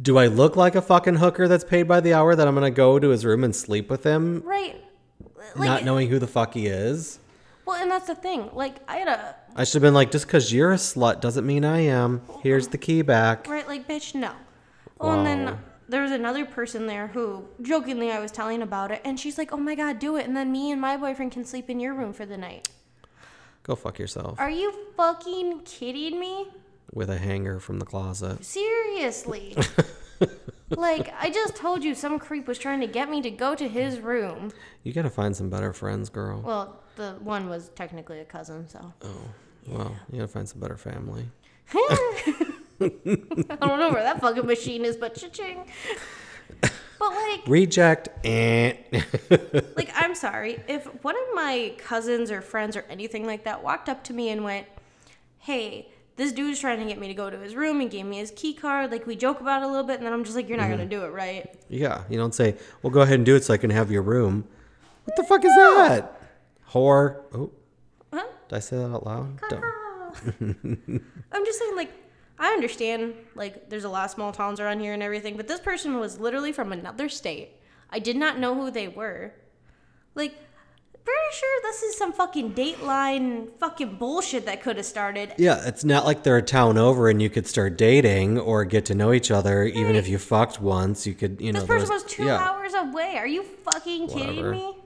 Do 0.00 0.16
I 0.16 0.26
look 0.26 0.56
like 0.56 0.74
a 0.74 0.82
fucking 0.82 1.16
hooker 1.16 1.48
that's 1.48 1.64
paid 1.64 1.88
by 1.88 2.00
the 2.00 2.14
hour 2.14 2.34
that 2.34 2.46
I'm 2.46 2.54
gonna 2.54 2.70
go 2.70 2.98
to 2.98 3.08
his 3.08 3.24
room 3.24 3.44
and 3.44 3.54
sleep 3.54 3.90
with 3.90 4.04
him, 4.04 4.42
Right. 4.44 4.76
Like, 5.56 5.66
not 5.66 5.84
knowing 5.84 6.08
who 6.08 6.18
the 6.18 6.26
fuck 6.26 6.54
he 6.54 6.66
is? 6.66 7.18
Well, 7.64 7.80
and 7.82 7.90
that's 7.90 8.06
the 8.06 8.14
thing. 8.14 8.50
Like, 8.52 8.76
I 8.88 8.96
had 8.96 9.08
a. 9.08 9.34
I 9.56 9.64
should 9.64 9.74
have 9.74 9.82
been 9.82 9.94
like, 9.94 10.10
just 10.10 10.26
because 10.26 10.52
you're 10.52 10.72
a 10.72 10.76
slut 10.76 11.20
doesn't 11.20 11.46
mean 11.46 11.64
I 11.64 11.80
am. 11.80 12.22
Here's 12.42 12.68
the 12.68 12.78
key 12.78 13.02
back. 13.02 13.46
Right, 13.46 13.66
like, 13.66 13.88
bitch, 13.88 14.14
no. 14.14 14.32
Well, 14.98 15.18
and 15.18 15.26
then. 15.26 15.58
There 15.88 16.02
was 16.02 16.12
another 16.12 16.44
person 16.44 16.86
there 16.86 17.08
who, 17.08 17.48
jokingly, 17.62 18.10
I 18.10 18.20
was 18.20 18.30
telling 18.30 18.62
about 18.62 18.90
it, 18.90 19.00
and 19.04 19.18
she's 19.18 19.38
like, 19.38 19.52
oh 19.52 19.56
my 19.56 19.74
god, 19.74 19.98
do 19.98 20.16
it. 20.16 20.26
And 20.26 20.36
then 20.36 20.52
me 20.52 20.70
and 20.70 20.80
my 20.80 20.96
boyfriend 20.96 21.32
can 21.32 21.44
sleep 21.44 21.70
in 21.70 21.80
your 21.80 21.94
room 21.94 22.12
for 22.12 22.26
the 22.26 22.36
night. 22.36 22.68
Go 23.62 23.74
fuck 23.74 23.98
yourself 23.98 24.40
Are 24.40 24.48
you 24.50 24.72
fucking 24.96 25.60
kidding 25.64 26.18
me? 26.18 26.48
with 26.92 27.10
a 27.10 27.18
hanger 27.18 27.60
from 27.60 27.78
the 27.78 27.84
closet. 27.84 28.42
Seriously. 28.44 29.54
like, 30.70 31.12
I 31.20 31.28
just 31.30 31.54
told 31.54 31.84
you 31.84 31.94
some 31.94 32.18
creep 32.18 32.46
was 32.48 32.58
trying 32.58 32.80
to 32.80 32.86
get 32.86 33.10
me 33.10 33.20
to 33.22 33.30
go 33.30 33.54
to 33.54 33.68
his 33.68 34.00
room. 34.00 34.52
You 34.84 34.92
gotta 34.94 35.10
find 35.10 35.36
some 35.36 35.50
better 35.50 35.74
friends, 35.74 36.08
girl. 36.08 36.40
Well, 36.40 36.82
the 36.96 37.16
one 37.20 37.48
was 37.48 37.68
technically 37.74 38.20
a 38.20 38.24
cousin, 38.24 38.66
so. 38.68 38.92
Oh 39.02 39.20
well, 39.66 39.94
you 40.10 40.18
gotta 40.18 40.28
find 40.28 40.48
some 40.48 40.60
better 40.60 40.78
family. 40.78 41.28
I 42.80 43.56
don't 43.66 43.78
know 43.80 43.90
where 43.90 44.02
that 44.02 44.20
fucking 44.20 44.46
machine 44.46 44.84
is, 44.84 44.96
but 44.96 45.14
cha-ching. 45.14 45.66
But 46.98 47.10
like, 47.10 47.42
Reject. 47.46 48.08
and 48.26 48.76
like 49.76 49.90
I'm 49.94 50.16
sorry 50.16 50.60
if 50.66 50.84
one 51.04 51.14
of 51.14 51.34
my 51.34 51.74
cousins 51.78 52.30
or 52.32 52.40
friends 52.40 52.76
or 52.76 52.84
anything 52.90 53.24
like 53.24 53.44
that 53.44 53.62
walked 53.62 53.88
up 53.88 54.02
to 54.04 54.12
me 54.12 54.30
and 54.30 54.42
went, 54.42 54.66
"Hey, 55.38 55.90
this 56.16 56.32
dude's 56.32 56.58
trying 56.58 56.80
to 56.80 56.84
get 56.86 56.98
me 56.98 57.06
to 57.06 57.14
go 57.14 57.30
to 57.30 57.38
his 57.38 57.54
room 57.54 57.80
and 57.80 57.88
gave 57.88 58.04
me 58.04 58.18
his 58.18 58.32
key 58.32 58.52
card." 58.52 58.90
Like 58.90 59.06
we 59.06 59.14
joke 59.14 59.40
about 59.40 59.62
it 59.62 59.66
a 59.66 59.68
little 59.68 59.86
bit, 59.86 59.98
and 59.98 60.06
then 60.06 60.12
I'm 60.12 60.24
just 60.24 60.34
like, 60.34 60.48
"You're 60.48 60.58
not 60.58 60.64
mm-hmm. 60.64 60.78
gonna 60.78 60.90
do 60.90 61.04
it, 61.04 61.10
right?" 61.12 61.54
yeah, 61.68 62.02
you 62.10 62.18
don't 62.18 62.34
say, 62.34 62.56
well, 62.82 62.90
go 62.90 63.02
ahead 63.02 63.14
and 63.14 63.24
do 63.26 63.36
it 63.36 63.44
so 63.44 63.54
I 63.54 63.58
can 63.58 63.70
have 63.70 63.92
your 63.92 64.02
room. 64.02 64.44
What 65.04 65.16
the 65.16 65.22
fuck 65.22 65.44
is 65.44 65.54
that? 65.54 66.20
Whore. 66.70 67.22
Oh, 67.32 67.50
Huh? 68.12 68.26
did 68.48 68.56
I 68.56 68.58
say 68.60 68.76
that 68.76 68.90
out 68.90 69.06
loud? 69.06 69.38
Don't. 69.48 69.62
I'm 71.32 71.44
just 71.44 71.58
saying, 71.58 71.76
like, 71.76 71.90
understand, 72.58 73.14
like, 73.34 73.70
there's 73.70 73.84
a 73.84 73.88
lot 73.88 74.06
of 74.06 74.10
small 74.10 74.32
towns 74.32 74.58
around 74.58 74.80
here 74.80 74.92
and 74.92 75.02
everything, 75.02 75.36
but 75.36 75.46
this 75.46 75.60
person 75.60 75.98
was 75.98 76.18
literally 76.18 76.52
from 76.52 76.72
another 76.72 77.08
state. 77.08 77.50
I 77.88 78.00
did 78.00 78.16
not 78.16 78.38
know 78.38 78.54
who 78.54 78.70
they 78.70 78.88
were. 78.88 79.32
Like, 80.14 80.34
pretty 81.04 81.36
sure 81.38 81.62
this 81.62 81.82
is 81.82 81.96
some 81.96 82.12
fucking 82.12 82.52
Dateline 82.52 83.48
fucking 83.58 83.96
bullshit 83.96 84.44
that 84.46 84.62
could 84.62 84.76
have 84.76 84.84
started. 84.84 85.32
Yeah, 85.38 85.66
it's 85.66 85.84
not 85.84 86.04
like 86.04 86.22
they're 86.22 86.36
a 86.36 86.42
town 86.42 86.76
over 86.76 87.08
and 87.08 87.22
you 87.22 87.30
could 87.30 87.46
start 87.46 87.78
dating 87.78 88.38
or 88.38 88.64
get 88.64 88.84
to 88.86 88.94
know 88.94 89.12
each 89.12 89.30
other. 89.30 89.64
Even 89.64 89.96
if 89.96 90.08
you 90.08 90.18
fucked 90.18 90.60
once, 90.60 91.06
you 91.06 91.14
could, 91.14 91.40
you 91.40 91.52
know. 91.52 91.60
This 91.60 91.68
person 91.68 91.88
was 91.88 92.04
two 92.04 92.24
yeah, 92.24 92.36
hours 92.36 92.74
away. 92.74 93.16
Are 93.16 93.26
you 93.26 93.42
fucking 93.42 94.08
kidding 94.08 94.36
whatever. 94.36 94.50
me? 94.50 94.76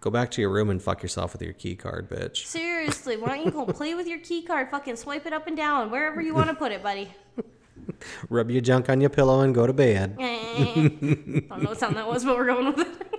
Go 0.00 0.10
back 0.10 0.30
to 0.32 0.40
your 0.40 0.50
room 0.50 0.70
and 0.70 0.80
fuck 0.80 1.02
yourself 1.02 1.32
with 1.32 1.42
your 1.42 1.52
key 1.54 1.74
card, 1.74 2.08
bitch. 2.08 2.46
Seriously, 2.46 3.16
why 3.16 3.28
don't 3.28 3.44
you 3.44 3.50
go 3.50 3.66
play 3.66 3.94
with 3.94 4.06
your 4.06 4.20
key 4.20 4.42
card? 4.42 4.70
Fucking 4.70 4.94
swipe 4.94 5.26
it 5.26 5.32
up 5.32 5.48
and 5.48 5.56
down, 5.56 5.90
wherever 5.90 6.20
you 6.20 6.34
want 6.34 6.48
to 6.48 6.54
put 6.54 6.70
it, 6.70 6.82
buddy. 6.84 7.12
Rub 8.30 8.50
your 8.50 8.60
junk 8.60 8.88
on 8.88 9.00
your 9.00 9.10
pillow 9.10 9.40
and 9.40 9.52
go 9.54 9.66
to 9.66 9.72
bed. 9.72 10.16
Eh. 10.20 10.24
I 10.24 10.74
don't 10.78 11.62
know 11.62 11.70
what 11.70 11.80
sound 11.80 11.96
that 11.96 12.06
was, 12.06 12.24
but 12.24 12.36
we're 12.36 12.46
going 12.46 12.66
with 12.66 12.78
it. 12.80 13.04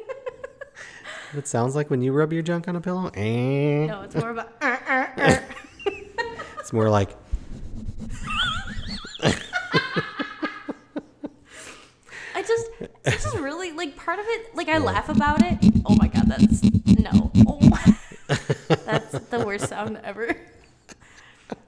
It 1.38 1.48
sounds 1.48 1.76
like 1.76 1.92
when 1.92 2.02
you 2.02 2.12
rub 2.12 2.34
your 2.34 2.42
junk 2.42 2.68
on 2.68 2.76
a 2.76 2.82
pillow. 2.82 3.12
Eh. 3.14 3.86
no, 3.86 4.02
it's 4.02 4.16
more 4.16 4.32
about. 4.32 4.52
Uh, 4.64 4.78
uh, 4.88 5.06
uh. 5.16 5.40
It's 6.60 6.74
more 6.74 6.90
like 6.90 7.16
I 12.34 12.42
it's 13.14 13.24
just 13.24 13.38
really 13.38 13.72
like 13.72 13.96
part 13.96 14.20
of 14.20 14.26
it. 14.28 14.56
Like 14.56 14.70
I 14.70 14.78
laugh 14.78 15.10
about 15.10 15.42
it. 15.44 15.58
Oh 15.86 15.96
my 15.96 16.08
god, 16.08 16.28
that's 16.28 16.64
no. 17.00 17.32
Oh, 17.48 17.60
that's 18.86 19.12
the 19.30 19.44
worst 19.46 19.68
sound 19.70 20.00
ever. 20.04 20.36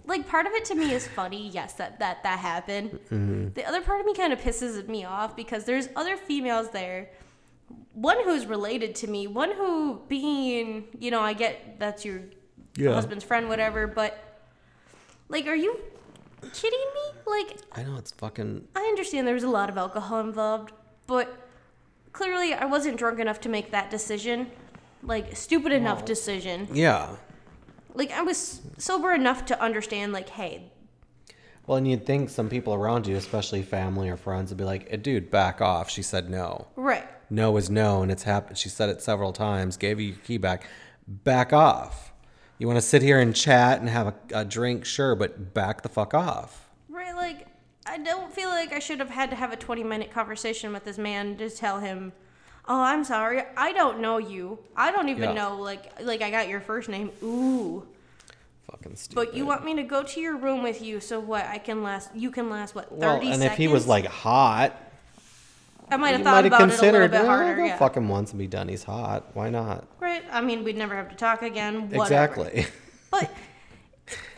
Like 0.06 0.28
part 0.28 0.46
of 0.46 0.52
it 0.54 0.66
to 0.66 0.76
me 0.76 0.94
is 0.94 1.08
funny. 1.08 1.50
Yes, 1.50 1.74
that 1.74 2.00
that 2.00 2.24
that 2.24 2.40
happened. 2.40 2.92
Mm-hmm. 3.10 3.50
The 3.54 3.66
other 3.66 3.82
part 3.82 4.00
of 4.02 4.06
me 4.06 4.14
kind 4.14 4.34
of 4.34 4.40
pisses 4.40 4.88
me 4.88 5.06
off 5.06 5.36
because 5.36 5.64
there's 5.66 5.88
other 5.96 6.18
females 6.18 6.70
there. 6.72 7.10
One 7.94 8.18
who's 8.24 8.46
related 8.46 8.96
to 8.96 9.08
me. 9.08 9.28
One 9.28 9.52
who 9.52 10.02
being, 10.08 10.86
you 11.00 11.12
know, 11.12 11.22
I 11.22 11.34
get 11.34 11.80
that's 11.80 12.04
your 12.04 12.22
Yeah. 12.76 12.94
husband's 12.94 13.24
friend, 13.24 13.48
whatever. 13.48 13.88
But 13.88 14.18
like, 15.30 15.48
are 15.48 15.56
you 15.56 15.78
kidding 16.54 16.80
me? 16.80 17.20
Like, 17.26 17.58
I 17.72 17.84
know 17.84 17.96
it's 17.98 18.12
fucking 18.12 18.68
I 18.76 18.82
understand 18.82 19.26
there 19.28 19.34
was 19.34 19.44
a 19.44 19.50
lot 19.50 19.70
of 19.70 19.78
alcohol 19.78 20.20
involved, 20.20 20.74
but 21.08 21.48
clearly 22.14 22.54
I 22.54 22.66
wasn't 22.66 22.98
drunk 22.98 23.20
enough 23.20 23.40
to 23.42 23.50
make 23.50 23.72
that 23.72 23.90
decision. 23.90 24.52
Like 25.04 25.36
stupid 25.36 25.72
enough 25.72 26.06
decision. 26.06 26.68
yeah. 26.72 27.16
Like 27.94 28.12
I 28.12 28.22
was 28.22 28.62
sober 28.78 29.12
enough 29.14 29.46
to 29.48 29.62
understand 29.62 30.14
like, 30.14 30.30
hey, 30.30 30.72
Well, 31.68 31.78
and 31.78 31.88
you'd 31.88 32.06
think 32.06 32.30
some 32.30 32.48
people 32.50 32.74
around 32.74 33.06
you, 33.08 33.16
especially 33.18 33.64
family 33.64 34.10
or 34.10 34.16
friends, 34.18 34.50
would 34.52 34.58
be 34.58 34.64
like, 34.64 34.88
"Eh, 34.90 34.96
"Dude, 34.98 35.30
back 35.30 35.60
off." 35.62 35.90
She 35.90 36.02
said 36.02 36.30
no. 36.30 36.68
right. 36.76 37.06
No 37.30 37.56
is 37.58 37.70
no, 37.70 38.02
and 38.02 38.12
it's 38.12 38.24
happened. 38.24 38.58
She 38.58 38.68
said 38.70 38.90
it 38.90 39.02
several 39.02 39.32
times. 39.34 39.78
Gave 39.78 40.00
you 40.00 40.08
your 40.08 40.18
key 40.18 40.38
back. 40.38 40.66
Back 41.08 41.52
off. 41.54 42.12
You 42.58 42.68
want 42.68 42.78
to 42.78 42.82
sit 42.82 43.02
here 43.02 43.20
and 43.20 43.36
chat 43.36 43.80
and 43.80 43.90
have 43.90 44.08
a, 44.08 44.16
a 44.34 44.46
drink, 44.46 44.86
sure, 44.86 45.16
but 45.16 45.54
back 45.54 45.82
the 45.82 45.90
fuck 45.90 46.14
off. 46.14 46.70
Right, 46.90 47.16
like 47.16 47.48
I 47.92 47.98
don't 47.98 48.32
feel 48.34 48.48
like 48.50 48.72
I 48.72 48.80
should 48.80 49.00
have 49.00 49.10
had 49.10 49.30
to 49.32 49.36
have 49.36 49.52
a 49.52 49.58
20 49.58 49.84
minute 49.84 50.12
conversation 50.12 50.72
with 50.72 50.86
this 50.86 50.98
man 50.98 51.36
to 51.38 51.50
tell 51.50 51.80
him, 51.80 52.14
"Oh, 52.66 52.80
I'm 52.82 53.04
sorry. 53.04 53.44
I 53.58 53.74
don't 53.74 54.00
know 54.00 54.18
you. 54.18 54.60
I 54.78 54.92
don't 54.92 55.10
even 55.10 55.30
Yeah. 55.30 55.34
know 55.34 55.58
like 55.58 55.92
like 56.02 56.22
I 56.22 56.32
got 56.32 56.48
your 56.48 56.62
first 56.62 56.88
name. 56.88 57.12
Ooh. 57.22 57.86
Fucking 58.72 58.96
stupid. 58.96 59.16
But 59.16 59.34
you 59.36 59.46
want 59.46 59.66
me 59.66 59.76
to 59.76 59.84
go 59.84 60.04
to 60.04 60.22
your 60.22 60.38
room 60.38 60.64
with 60.64 60.82
you 60.82 61.02
so 61.02 61.20
what? 61.20 61.46
I 61.46 61.58
can 61.58 61.84
last 61.84 62.10
you 62.16 62.32
can 62.32 62.50
last 62.50 62.76
what 62.76 62.90
30 62.90 63.00
well, 63.02 63.12
and 63.16 63.24
seconds? 63.26 63.44
if 63.44 63.58
he 63.58 63.68
was 63.68 63.88
like 63.88 64.06
hot, 64.06 64.74
I 65.90 65.98
might 65.98 66.12
have 66.12 66.20
you 66.20 66.24
thought 66.24 66.32
might 66.32 66.44
have 66.46 66.46
about 66.46 66.62
it 66.62 66.64
a 66.64 66.68
considered, 66.70 67.12
little 67.12 67.18
bit 67.20 67.26
"Eh, 67.26 67.28
harder. 67.28 67.56
go 67.58 67.66
yeah. 67.66 67.78
fuck 67.78 67.98
him 67.98 68.08
once 68.08 68.32
and 68.32 68.40
be 68.40 68.48
done. 68.48 68.70
He's 68.70 68.84
hot. 68.86 69.32
Why 69.34 69.50
not? 69.50 69.86
Right. 70.00 70.24
I 70.32 70.40
mean, 70.40 70.64
we'd 70.64 70.78
never 70.78 70.96
have 70.96 71.10
to 71.10 71.16
talk 71.16 71.42
again. 71.42 71.90
Whatever. 71.90 72.04
Exactly. 72.04 72.66
But 73.12 73.30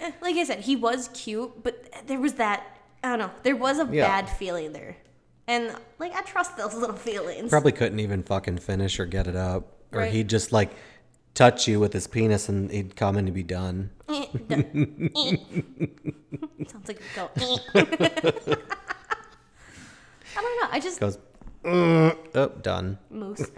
eh, 0.02 0.12
like 0.20 0.36
I 0.38 0.44
said, 0.46 0.62
he 0.62 0.76
was 0.76 1.10
cute, 1.14 1.62
but 1.62 2.08
there 2.08 2.20
was 2.20 2.34
that 2.34 2.64
I 3.04 3.10
don't 3.10 3.20
know. 3.20 3.32
There 3.44 3.56
was 3.56 3.80
a 3.80 3.88
Yeah. 3.92 4.08
bad 4.08 4.30
feeling 4.30 4.72
there, 4.74 4.96
and 5.48 5.76
like 6.00 6.14
I 6.16 6.22
trust 6.22 6.56
those 6.58 6.74
little 6.82 6.96
feelings. 6.96 7.50
Probably 7.50 7.72
couldn't 7.74 8.00
even 8.00 8.24
fucking 8.24 8.60
finish 8.60 9.00
or 9.00 9.06
get 9.06 9.28
it 9.28 9.36
up, 9.36 9.68
or 9.92 10.00
Right. 10.02 10.12
he'd 10.12 10.30
just 10.30 10.52
like 10.52 10.72
touch 11.34 11.68
you 11.68 11.80
with 11.80 11.94
his 11.94 12.06
penis 12.08 12.48
and 12.48 12.70
he'd 12.72 12.96
come 12.96 13.18
and 13.18 13.28
he'd 13.28 13.34
be 13.34 13.44
done. 13.44 13.90
Eh. 14.08 14.26
Eh. 14.52 15.38
Sounds 16.68 16.88
like 16.88 17.00
a 17.02 17.16
goat. 17.16 17.32
Eh. 17.38 17.58
I 20.36 20.42
don't 20.42 20.62
know. 20.62 20.68
I 20.72 20.80
just 20.80 21.00
Goes, 21.00 21.18
"Mm," 21.64 22.16
oh, 22.36 22.48
done. 22.62 22.98
moose. 23.10 23.52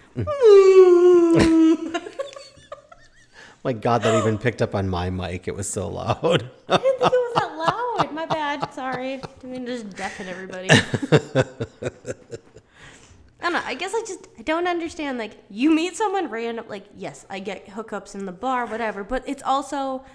My 3.65 3.73
God, 3.73 4.04
that 4.04 4.15
even 4.19 4.38
picked 4.38 4.62
up 4.62 4.75
on 4.75 4.88
my 4.88 5.10
mic. 5.10 5.47
It 5.47 5.56
was 5.56 5.67
so 5.67 5.88
loud. 5.89 6.21
I 6.69 6.78
didn't 6.78 6.99
think 6.99 7.13
it 7.13 7.17
was 7.17 7.34
that 7.34 7.58
loud. 7.58 8.13
My 8.13 8.28
bad. 8.28 8.71
Sorry. 8.71 9.15
I 9.15 9.47
mean, 9.47 9.65
just 9.65 9.89
deafen 9.89 10.28
everybody. 10.28 10.69
I 10.71 10.84
don't 13.41 13.54
know. 13.54 13.62
I 13.65 13.73
guess 13.73 13.91
I 13.95 14.04
just 14.06 14.28
I 14.38 14.43
don't 14.43 14.67
understand. 14.67 15.17
Like, 15.17 15.32
you 15.49 15.71
meet 15.71 15.95
someone 15.95 16.30
random. 16.30 16.65
Like, 16.69 16.86
yes, 16.95 17.25
I 17.28 17.39
get 17.39 17.65
hookups 17.65 18.13
in 18.13 18.28
the 18.28 18.32
bar, 18.32 18.67
whatever. 18.67 19.04
But 19.04 19.28
it's 19.28 19.41
also 19.41 20.06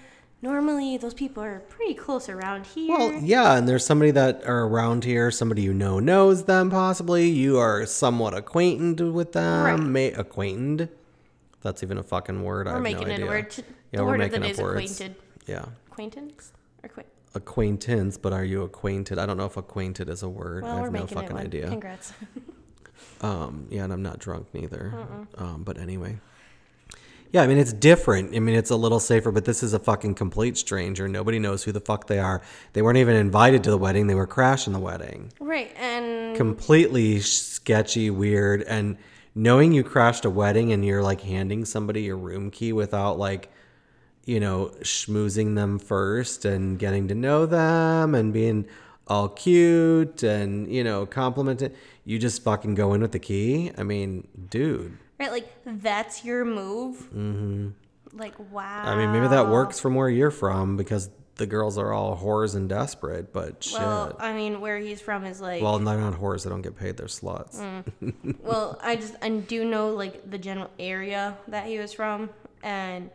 normally 0.41 0.95
those 0.95 1.13
people 1.13 1.43
are 1.43 1.59
pretty 1.59 1.93
close 1.93 2.29
around 2.29 2.67
here. 2.67 2.97
Well, 2.97 3.11
yeah, 3.21 3.57
and 3.57 3.67
there's 3.67 3.85
somebody 3.85 4.11
that 4.11 4.45
are 4.45 4.65
around 4.65 5.03
here, 5.03 5.29
somebody 5.29 5.63
you 5.63 5.73
know 5.73 5.99
knows 5.99 6.45
them 6.45 6.69
possibly. 6.69 7.27
You 7.27 7.57
are 7.57 7.85
somewhat 7.85 8.33
acquainted 8.33 9.11
with 9.11 9.33
them. 9.33 9.65
Right. 9.65 9.77
May 9.77 10.13
acquainted. 10.13 10.87
That's 11.61 11.83
even 11.83 11.97
a 11.97 12.03
fucking 12.03 12.41
word. 12.43 12.67
I 12.67 12.71
we're 12.71 12.75
have 12.75 12.83
making 12.83 13.07
no 13.07 13.13
it 13.13 13.13
idea. 13.15 13.25
a 13.25 13.29
word. 13.29 13.49
To, 13.51 13.61
Yeah, 13.61 13.97
the 13.99 14.03
we're 14.03 14.09
word 14.11 14.21
of 14.21 14.31
the 14.31 14.39
making 14.39 14.59
up 14.59 14.63
words. 14.63 14.91
acquainted. 15.01 15.15
Yeah. 15.47 15.65
Acquaintance? 15.87 16.51
Or 16.83 16.87
acquaint- 16.87 17.09
Acquaintance, 17.33 18.17
but 18.17 18.33
are 18.33 18.43
you 18.43 18.63
acquainted? 18.63 19.17
I 19.17 19.25
don't 19.25 19.37
know 19.37 19.45
if 19.45 19.55
acquainted 19.57 20.09
is 20.09 20.21
a 20.23 20.29
word. 20.29 20.63
Well, 20.63 20.71
I 20.73 20.75
we're 20.79 20.83
have 20.85 20.93
no 20.93 20.99
making 21.01 21.17
fucking 21.17 21.37
idea. 21.37 21.67
Congrats. 21.69 22.13
Um, 23.21 23.67
yeah, 23.69 23.83
and 23.83 23.93
I'm 23.93 24.01
not 24.01 24.17
drunk 24.19 24.47
neither. 24.53 24.93
Um, 25.37 25.63
but 25.63 25.77
anyway. 25.77 26.17
Yeah, 27.31 27.43
I 27.43 27.47
mean 27.47 27.57
it's 27.59 27.71
different. 27.73 28.35
I 28.35 28.39
mean 28.39 28.55
it's 28.55 28.69
a 28.71 28.75
little 28.75 28.99
safer, 28.99 29.31
but 29.31 29.45
this 29.45 29.61
is 29.63 29.73
a 29.73 29.79
fucking 29.79 30.15
complete 30.15 30.57
stranger. 30.57 31.07
Nobody 31.07 31.37
knows 31.39 31.63
who 31.63 31.71
the 31.71 31.79
fuck 31.79 32.07
they 32.07 32.19
are. 32.19 32.41
They 32.73 32.81
weren't 32.81 32.97
even 32.97 33.15
invited 33.15 33.63
to 33.65 33.69
the 33.71 33.77
wedding. 33.77 34.07
They 34.07 34.15
were 34.15 34.27
crashing 34.27 34.73
the 34.73 34.79
wedding. 34.79 35.31
right, 35.39 35.71
and 35.77 36.35
Completely 36.35 37.19
sketchy, 37.21 38.09
weird, 38.09 38.63
and 38.63 38.97
knowing 39.33 39.71
you 39.71 39.83
crashed 39.83 40.25
a 40.25 40.29
wedding 40.29 40.71
and 40.71 40.85
you're 40.85 41.03
like 41.03 41.21
handing 41.21 41.65
somebody 41.65 42.03
your 42.03 42.17
room 42.17 42.51
key 42.51 42.73
without 42.73 43.17
like 43.17 43.49
you 44.25 44.39
know 44.39 44.71
schmoozing 44.81 45.55
them 45.55 45.79
first 45.79 46.45
and 46.45 46.77
getting 46.77 47.07
to 47.07 47.15
know 47.15 47.45
them 47.45 48.13
and 48.13 48.33
being 48.33 48.65
all 49.07 49.29
cute 49.29 50.23
and 50.23 50.71
you 50.71 50.83
know 50.83 51.05
complimented 51.05 51.75
you 52.05 52.19
just 52.19 52.43
fucking 52.43 52.75
go 52.75 52.93
in 52.93 53.01
with 53.01 53.11
the 53.11 53.19
key 53.19 53.71
i 53.77 53.83
mean 53.83 54.27
dude 54.49 54.97
right, 55.19 55.31
like 55.31 55.49
that's 55.65 56.25
your 56.25 56.43
move. 56.45 56.97
Mm-hmm. 57.13 57.69
Like 58.13 58.33
wow. 58.51 58.83
i 58.85 58.95
mean 58.95 59.11
maybe 59.11 59.27
that 59.27 59.47
works 59.47 59.79
from 59.79 59.95
where 59.95 60.09
you're 60.09 60.31
from 60.31 60.77
because 60.77 61.09
the 61.37 61.45
girls 61.47 61.77
are 61.77 61.91
all 61.93 62.15
whores 62.17 62.55
and 62.55 62.67
desperate 62.69 63.31
but 63.33 63.63
shit 63.63 63.79
Well, 63.79 64.15
I 64.19 64.33
mean, 64.33 64.59
where 64.61 64.77
he's 64.79 65.01
from 65.01 65.25
is 65.25 65.41
like. 65.41 65.61
Well, 65.61 65.79
they're 65.79 65.97
not 65.97 66.13
whores 66.19 66.43
they 66.43 66.49
don't 66.49 66.61
get 66.61 66.77
paid 66.77 66.97
they're 66.97 67.07
sluts 67.07 67.57
Mm. 67.57 68.35
Well, 68.43 68.79
I 68.83 68.95
just 68.95 69.15
I 69.21 69.29
do 69.29 69.65
know 69.65 69.89
like 69.95 70.29
the 70.29 70.37
general 70.37 70.69
area 70.79 71.37
that 71.47 71.65
he 71.65 71.79
was 71.79 71.93
from, 71.93 72.29
and 72.63 73.09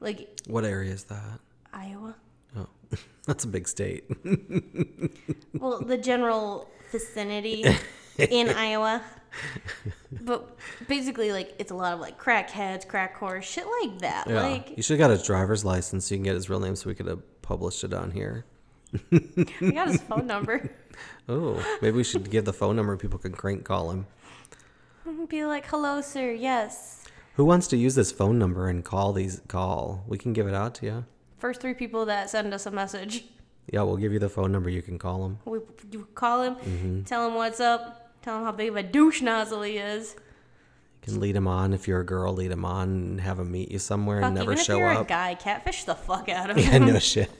like 0.00 0.28
what 0.46 0.64
area 0.64 0.92
is 0.92 1.04
that 1.04 1.40
Iowa. 1.72 2.14
oh 2.56 2.66
that's 3.26 3.44
a 3.44 3.48
big 3.48 3.66
state 3.66 4.04
Well, 5.54 5.80
the 5.80 5.96
general 5.98 6.68
vicinity 6.92 7.64
in 8.18 8.48
Iowa. 8.50 9.02
But 10.22 10.56
basically, 10.88 11.32
like 11.32 11.54
it's 11.58 11.70
a 11.70 11.74
lot 11.74 11.92
of 11.92 12.00
like 12.00 12.18
crackheads, 12.18 12.86
crack 12.88 13.18
whores, 13.18 13.42
shit 13.42 13.66
like 13.82 13.98
that. 14.00 14.24
yeah 14.28 14.42
Like 14.42 14.76
you 14.76 14.82
should 14.82 14.98
have 14.98 15.08
got 15.08 15.10
his 15.10 15.22
driver's 15.26 15.64
license 15.64 16.06
so 16.06 16.14
you 16.14 16.18
can 16.18 16.24
get 16.24 16.34
his 16.34 16.48
real 16.48 16.60
name 16.60 16.76
so 16.76 16.88
we 16.88 16.94
could 16.94 17.06
have 17.06 17.20
published 17.46 17.84
it 17.84 17.94
on 17.94 18.10
here 18.10 18.44
I 19.12 19.70
got 19.72 19.88
his 19.88 20.00
phone 20.02 20.26
number. 20.26 20.70
oh 21.28 21.62
maybe 21.82 21.96
we 21.96 22.04
should 22.04 22.28
give 22.30 22.44
the 22.44 22.52
phone 22.52 22.74
number 22.76 22.96
people 22.96 23.18
can 23.18 23.32
crank 23.32 23.64
call 23.64 23.90
him 23.92 24.06
Be 25.28 25.44
like, 25.44 25.66
hello, 25.66 26.00
sir. 26.00 26.32
Yes. 26.32 27.04
Who 27.34 27.44
wants 27.44 27.68
to 27.68 27.76
use 27.76 27.94
this 27.94 28.10
phone 28.10 28.38
number 28.40 28.68
and 28.68 28.84
call 28.84 29.12
these 29.12 29.40
call? 29.46 30.02
We 30.08 30.18
can 30.18 30.32
give 30.32 30.48
it 30.48 30.54
out 30.54 30.74
to 30.76 30.86
you. 30.86 31.04
First 31.38 31.60
three 31.60 31.74
people 31.74 32.06
that 32.06 32.28
send 32.30 32.52
us 32.52 32.66
a 32.66 32.72
message, 32.72 33.24
Yeah, 33.72 33.82
we'll 33.82 33.98
give 33.98 34.12
you 34.12 34.18
the 34.18 34.28
phone 34.28 34.50
number. 34.50 34.68
You 34.68 34.82
can 34.82 34.98
call 34.98 35.22
them. 35.22 35.38
we 35.44 35.60
you 35.92 36.08
call 36.14 36.42
him, 36.42 36.54
Mm-hmm. 36.56 37.02
tell 37.04 37.24
him 37.28 37.34
what's 37.34 37.60
up, 37.60 38.16
tell 38.22 38.38
him 38.38 38.44
how 38.44 38.52
big 38.52 38.68
of 38.70 38.76
a 38.76 38.82
douche 38.82 39.22
nozzle 39.22 39.62
he 39.62 39.76
is. 39.78 40.16
Can 41.06 41.20
lead 41.20 41.36
him 41.36 41.46
on 41.46 41.72
if 41.72 41.86
you're 41.86 42.00
a 42.00 42.04
girl. 42.04 42.32
Lead 42.34 42.50
him 42.50 42.64
on 42.64 42.88
and 42.88 43.20
have 43.20 43.38
him 43.38 43.52
meet 43.52 43.70
you 43.70 43.78
somewhere 43.78 44.20
Fuck, 44.20 44.26
and 44.26 44.34
never 44.34 44.52
even 44.52 44.64
show 44.64 44.72
if 44.74 44.78
you're 44.80 44.90
a 44.90 44.98
up. 44.98 45.08
guy, 45.08 45.34
catfish 45.36 45.84
the 45.84 45.94
fuck 45.94 46.28
out 46.28 46.50
of 46.50 46.56
him. 46.58 46.82
Yeah, 46.82 46.92
no 46.92 46.98
shit. 46.98 47.30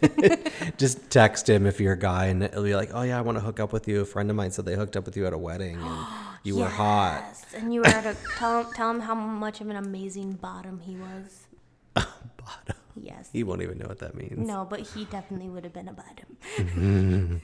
Just 0.78 1.10
text 1.10 1.50
him 1.50 1.66
if 1.66 1.80
you're 1.80 1.94
a 1.94 1.98
guy, 1.98 2.26
and 2.26 2.44
it'll 2.44 2.62
be 2.62 2.76
like, 2.76 2.90
"Oh 2.94 3.02
yeah, 3.02 3.18
I 3.18 3.22
want 3.22 3.38
to 3.38 3.42
hook 3.42 3.58
up 3.58 3.72
with 3.72 3.88
you." 3.88 4.02
A 4.02 4.04
friend 4.04 4.30
of 4.30 4.36
mine 4.36 4.52
said 4.52 4.66
they 4.66 4.76
hooked 4.76 4.96
up 4.96 5.04
with 5.04 5.16
you 5.16 5.26
at 5.26 5.32
a 5.32 5.38
wedding, 5.38 5.76
and 5.82 6.06
you 6.44 6.56
were 6.56 6.68
hot. 6.68 7.24
Yes, 7.26 7.44
and 7.54 7.74
you 7.74 7.80
were 7.80 7.86
to 7.90 8.16
tell 8.38 8.60
him, 8.62 8.72
tell 8.72 8.90
him 8.90 9.00
how 9.00 9.14
much 9.16 9.60
of 9.60 9.68
an 9.68 9.74
amazing 9.76 10.34
bottom 10.34 10.78
he 10.80 10.96
was. 10.96 11.48
Bottom. 11.94 12.76
Yes. 12.94 13.28
He 13.32 13.42
won't 13.42 13.62
even 13.62 13.78
know 13.78 13.86
what 13.88 13.98
that 13.98 14.14
means. 14.14 14.46
No, 14.46 14.64
but 14.64 14.80
he 14.80 15.04
definitely 15.06 15.48
would 15.48 15.64
have 15.64 15.72
been 15.72 15.88
a 15.88 15.92
bottom. 15.92 16.36
Mm-hmm. 16.56 17.36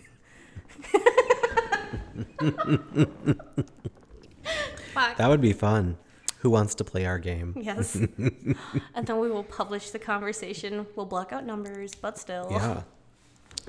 Fuck. 4.94 5.16
That 5.16 5.28
would 5.28 5.40
be 5.40 5.52
fun. 5.52 5.96
Who 6.42 6.50
wants 6.50 6.74
to 6.76 6.84
play 6.84 7.06
our 7.06 7.18
game? 7.18 7.54
Yes. 7.62 7.94
and 8.94 9.06
then 9.06 9.18
we 9.18 9.30
will 9.30 9.44
publish 9.44 9.90
the 9.90 9.98
conversation. 9.98 10.86
We'll 10.96 11.06
block 11.06 11.32
out 11.32 11.46
numbers, 11.46 11.94
but 11.94 12.18
still. 12.18 12.48
Yeah. 12.50 12.82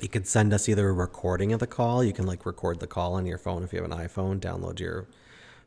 You 0.01 0.09
could 0.09 0.25
send 0.27 0.53
us 0.53 0.67
either 0.67 0.89
a 0.89 0.93
recording 0.93 1.53
of 1.53 1.59
the 1.59 1.67
call. 1.67 2.03
You 2.03 2.13
can 2.13 2.25
like 2.25 2.45
record 2.47 2.79
the 2.79 2.87
call 2.87 3.13
on 3.13 3.25
your 3.27 3.37
phone 3.37 3.63
if 3.63 3.71
you 3.73 3.81
have 3.81 3.91
an 3.91 3.95
iPhone. 3.97 4.39
Download 4.39 4.79
your 4.79 5.05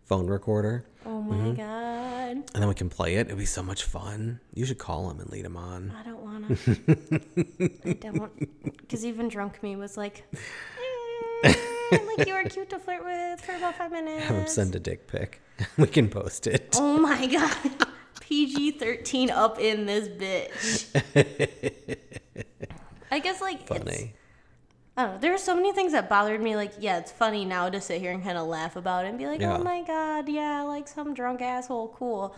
phone 0.05 0.27
recorder. 0.27 0.85
Oh 1.05 1.23
my 1.23 1.37
Mm-hmm. 1.37 1.55
god. 1.55 2.31
And 2.55 2.63
then 2.63 2.67
we 2.69 2.75
can 2.75 2.91
play 2.91 3.15
it. 3.17 3.27
It'd 3.29 3.39
be 3.39 3.45
so 3.47 3.63
much 3.63 3.85
fun. 3.85 4.41
You 4.53 4.67
should 4.67 4.79
call 4.79 5.09
him 5.11 5.21
and 5.21 5.31
lead 5.31 5.45
him 5.45 5.57
on. 5.57 5.93
I 5.97 6.03
don't 6.03 6.21
want 6.23 6.59
to. 6.59 7.71
I 7.89 7.93
don't. 7.93 8.33
Because 8.79 9.05
even 9.07 9.29
drunk 9.29 9.63
me 9.63 9.77
was 9.77 9.97
like, 9.97 10.25
eh, 11.45 11.55
like 12.17 12.27
you 12.27 12.35
were 12.35 12.45
cute 12.45 12.71
to 12.71 12.79
flirt 12.79 13.05
with 13.05 13.41
for 13.41 13.55
about 13.55 13.77
five 13.77 13.93
minutes. 13.93 14.25
Have 14.27 14.37
him 14.37 14.47
send 14.47 14.75
a 14.75 14.79
dick 14.81 15.07
pic. 15.07 15.41
we 15.79 15.87
can 15.87 16.09
post 16.09 16.47
it. 16.47 16.75
Oh 16.79 16.99
my 16.99 17.27
god. 17.27 17.87
PG 18.21 18.73
13 18.73 19.31
up 19.31 19.59
in 19.61 19.87
this 19.87 20.09
bitch. 20.09 20.87
I 23.11 23.19
guess, 23.21 23.41
like, 23.41 23.61
it's, 23.61 23.69
Funny. 23.69 24.15
I 24.97 25.05
don't 25.05 25.15
know. 25.15 25.19
There 25.21 25.31
were 25.31 25.39
so 25.39 25.55
many 25.55 25.73
things 25.73 25.93
that 25.93 26.09
bothered 26.09 26.41
me. 26.43 26.57
Like, 26.57 26.73
yeah, 26.81 26.99
it's 26.99 27.13
funny 27.13 27.45
now 27.45 27.69
to 27.69 27.81
sit 27.81 28.01
here 28.01 28.11
and 28.11 28.23
kind 28.25 28.37
of 28.37 28.47
laugh 28.49 28.75
about 28.77 29.05
it 29.05 29.11
and 29.11 29.19
be 29.19 29.27
like, 29.27 29.41
oh 29.41 29.45
Yeah. 29.45 29.59
oh 29.59 29.63
my 29.63 29.83
god, 29.83 30.29
yeah, 30.29 30.63
like 30.63 30.89
some 30.89 31.15
drunk 31.15 31.41
asshole, 31.41 31.95
cool. 31.97 32.35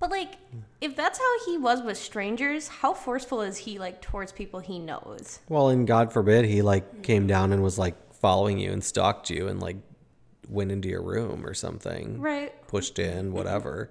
But, 0.00 0.10
like, 0.10 0.36
if 0.80 0.96
that's 0.96 1.18
how 1.18 1.44
he 1.46 1.58
was 1.58 1.82
with 1.82 1.98
strangers, 1.98 2.66
how 2.68 2.94
forceful 2.94 3.42
is 3.42 3.58
he, 3.58 3.78
like, 3.78 4.00
towards 4.00 4.32
people 4.32 4.58
he 4.60 4.78
knows? 4.78 5.40
Well, 5.48 5.68
and 5.68 5.86
God 5.86 6.12
forbid 6.12 6.46
he 6.46 6.62
like 6.62 7.02
came 7.02 7.26
down 7.26 7.52
and 7.52 7.62
was 7.62 7.78
like 7.78 7.94
following 8.20 8.58
you 8.58 8.70
and 8.72 8.82
stalked 8.84 9.30
you 9.30 9.48
and 9.48 9.60
like 9.60 9.76
went 10.48 10.72
into 10.72 10.88
your 10.88 11.02
room 11.02 11.46
or 11.46 11.54
something. 11.54 12.20
Right. 12.20 12.52
Pushed 12.68 12.98
in, 12.98 13.32
whatever. 13.32 13.90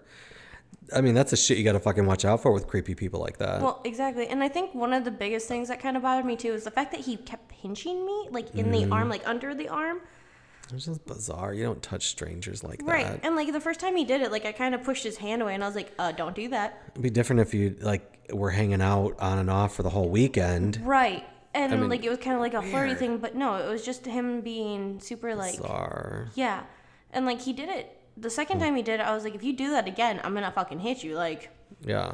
I 0.95 1.01
mean, 1.01 1.13
that's 1.13 1.33
a 1.33 1.37
shit 1.37 1.57
you 1.57 1.63
got 1.63 1.73
to 1.73 1.79
fucking 1.79 2.05
watch 2.05 2.25
out 2.25 2.41
for 2.41 2.51
with 2.51 2.67
creepy 2.67 2.95
people 2.95 3.19
like 3.19 3.37
that. 3.37 3.61
Well, 3.61 3.79
exactly. 3.85 4.27
And 4.27 4.43
I 4.43 4.49
think 4.49 4.73
one 4.73 4.91
of 4.93 5.03
the 5.03 5.11
biggest 5.11 5.47
things 5.47 5.67
that 5.67 5.79
kind 5.79 5.95
of 5.95 6.03
bothered 6.03 6.25
me 6.25 6.35
too 6.35 6.53
is 6.53 6.63
the 6.63 6.71
fact 6.71 6.91
that 6.91 7.01
he 7.01 7.17
kept 7.17 7.47
pinching 7.49 8.05
me, 8.05 8.27
like 8.31 8.53
in 8.55 8.71
the 8.71 8.85
arm, 8.91 9.07
like 9.09 9.27
under 9.27 9.53
the 9.53 9.67
arm. 9.69 9.99
it's 10.73 10.85
just 10.85 11.05
bizarre. 11.05 11.53
You 11.53 11.63
don't 11.63 11.81
touch 11.81 12.07
strangers 12.07 12.63
like 12.63 12.81
Right. 12.83 13.05
that. 13.05 13.19
And 13.23 13.35
like 13.35 13.51
the 13.51 13.59
first 13.61 13.79
time 13.79 13.95
he 13.95 14.03
did 14.03 14.21
it, 14.21 14.31
like 14.31 14.45
I 14.45 14.51
kind 14.51 14.73
of 14.75 14.83
pushed 14.83 15.03
his 15.03 15.17
hand 15.17 15.41
away 15.41 15.53
and 15.53 15.63
I 15.63 15.67
was 15.67 15.75
like, 15.75 15.93
uh, 15.99 16.11
don't 16.11 16.35
do 16.35 16.47
that. 16.49 16.81
It'd 16.91 17.03
be 17.03 17.09
different 17.09 17.41
if 17.41 17.53
you 17.53 17.75
like 17.81 18.29
were 18.33 18.49
hanging 18.51 18.81
out 18.81 19.15
on 19.19 19.37
and 19.37 19.49
off 19.49 19.75
for 19.75 19.83
the 19.83 19.89
whole 19.91 20.09
weekend. 20.09 20.81
Right. 20.83 21.23
And 21.53 21.71
mean, 21.71 21.89
like 21.89 22.05
it 22.05 22.09
was 22.09 22.19
kind 22.19 22.35
of 22.35 22.41
like 22.41 22.53
a 22.53 22.61
flirty 22.61 22.93
thing, 22.93 23.17
but 23.17 23.35
no, 23.35 23.55
it 23.55 23.69
was 23.69 23.83
just 23.83 24.05
him 24.05 24.41
being 24.41 24.99
super 24.99 25.35
like, 25.35 25.57
Bizarre. 25.57 26.29
yeah. 26.35 26.63
And 27.11 27.25
like 27.25 27.41
he 27.41 27.53
did 27.53 27.69
it. 27.69 27.97
The 28.17 28.29
second 28.29 28.57
hmm. 28.57 28.63
time 28.63 28.75
he 28.75 28.83
did 28.83 28.99
it, 28.99 29.03
I 29.03 29.13
was 29.13 29.23
like, 29.23 29.35
if 29.35 29.43
you 29.43 29.53
do 29.53 29.71
that 29.71 29.87
again, 29.87 30.21
I'm 30.23 30.33
gonna 30.33 30.51
fucking 30.51 30.79
hit 30.79 31.03
you. 31.03 31.15
Like, 31.15 31.49
Yeah. 31.81 32.13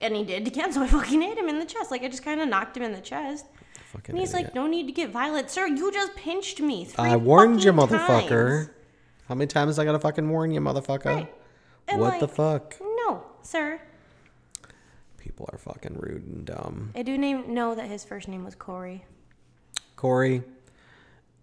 and 0.00 0.14
he 0.14 0.24
did 0.24 0.46
again, 0.46 0.72
so 0.74 0.82
I 0.82 0.86
fucking 0.86 1.22
hit 1.22 1.38
him 1.38 1.48
in 1.48 1.58
the 1.58 1.64
chest. 1.64 1.90
Like 1.90 2.02
I 2.02 2.08
just 2.08 2.24
kind 2.24 2.40
of 2.40 2.48
knocked 2.48 2.76
him 2.76 2.82
in 2.82 2.92
the 2.92 3.00
chest. 3.00 3.46
Fucking 3.92 4.14
And 4.14 4.18
he's 4.18 4.34
idiot. 4.34 4.48
like, 4.48 4.54
no 4.54 4.66
need 4.66 4.86
to 4.86 4.92
get 4.92 5.10
violent, 5.10 5.50
sir. 5.50 5.66
You 5.66 5.90
just 5.92 6.14
pinched 6.14 6.60
me. 6.60 6.88
I 6.98 7.16
warned 7.16 7.64
you, 7.64 7.72
motherfucker. 7.72 8.28
times." 8.28 8.70
How 9.28 9.34
many 9.34 9.46
times 9.46 9.78
I 9.78 9.86
gotta 9.86 9.98
fucking 9.98 10.28
warn 10.28 10.50
you, 10.50 10.60
motherfucker? 10.60 11.06
Right. 11.06 11.34
What 11.98 12.20
the 12.20 12.28
fuck? 12.28 12.76
No, 12.80 13.24
sir. 13.42 13.80
People 15.34 15.50
are 15.52 15.58
fucking 15.58 15.96
rude 15.98 16.24
and 16.28 16.44
dumb. 16.46 16.92
I 16.94 17.02
do 17.02 17.18
name 17.18 17.52
know 17.52 17.74
that 17.74 17.88
his 17.88 18.04
first 18.04 18.28
name 18.28 18.44
was 18.44 18.54
Corey. 18.54 19.04
Corey, 19.96 20.44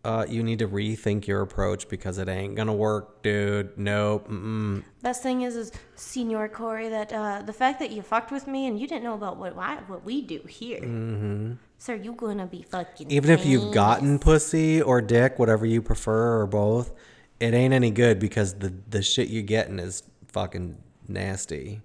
uh, 0.06 0.25
you 0.30 0.43
need 0.43 0.60
to 0.60 0.67
rethink 0.69 1.27
your 1.27 1.41
approach 1.41 1.89
because 1.89 2.17
it 2.17 2.30
ain't 2.30 2.56
gonna 2.56 2.73
work, 2.73 3.21
dude. 3.21 3.77
Nope. 3.77 4.30
Mm-mm. 4.30 4.86
Best 5.01 5.23
thing 5.23 5.41
is, 5.41 5.58
is 5.58 5.73
Senior 5.95 6.47
Corey, 6.47 6.88
that 6.88 7.12
uh, 7.12 7.41
the 7.41 7.51
fact 7.51 7.80
that 7.80 7.91
you 7.91 8.01
fucked 8.01 8.32
with 8.32 8.47
me 8.47 8.65
and 8.67 8.80
you 8.80 8.88
didn't 8.88 9.04
know 9.04 9.13
about 9.13 9.36
what 9.36 9.58
I, 9.58 9.75
what 9.88 10.06
we 10.06 10.21
do 10.21 10.39
here, 10.47 10.80
mm-hmm. 10.80 11.54
sir. 11.77 11.95
You 11.95 12.13
gonna 12.13 12.47
be 12.47 12.62
fucking. 12.62 13.12
Even 13.12 13.30
if 13.30 13.45
you've 13.45 13.73
gotten 13.73 14.19
pussy 14.19 14.82
or 14.82 15.01
dick, 15.01 15.38
whatever 15.38 15.65
you 15.65 15.82
prefer 15.82 16.39
or 16.39 16.47
both, 16.47 16.93
it 17.41 17.54
ain't 17.54 17.73
any 17.73 17.91
good 17.91 18.19
because 18.19 18.54
the 18.54 18.73
the 18.89 19.01
shit 19.01 19.27
you're 19.27 19.43
getting 19.43 19.80
is 19.80 20.04
fucking 20.30 20.77
nasty. 21.10 21.82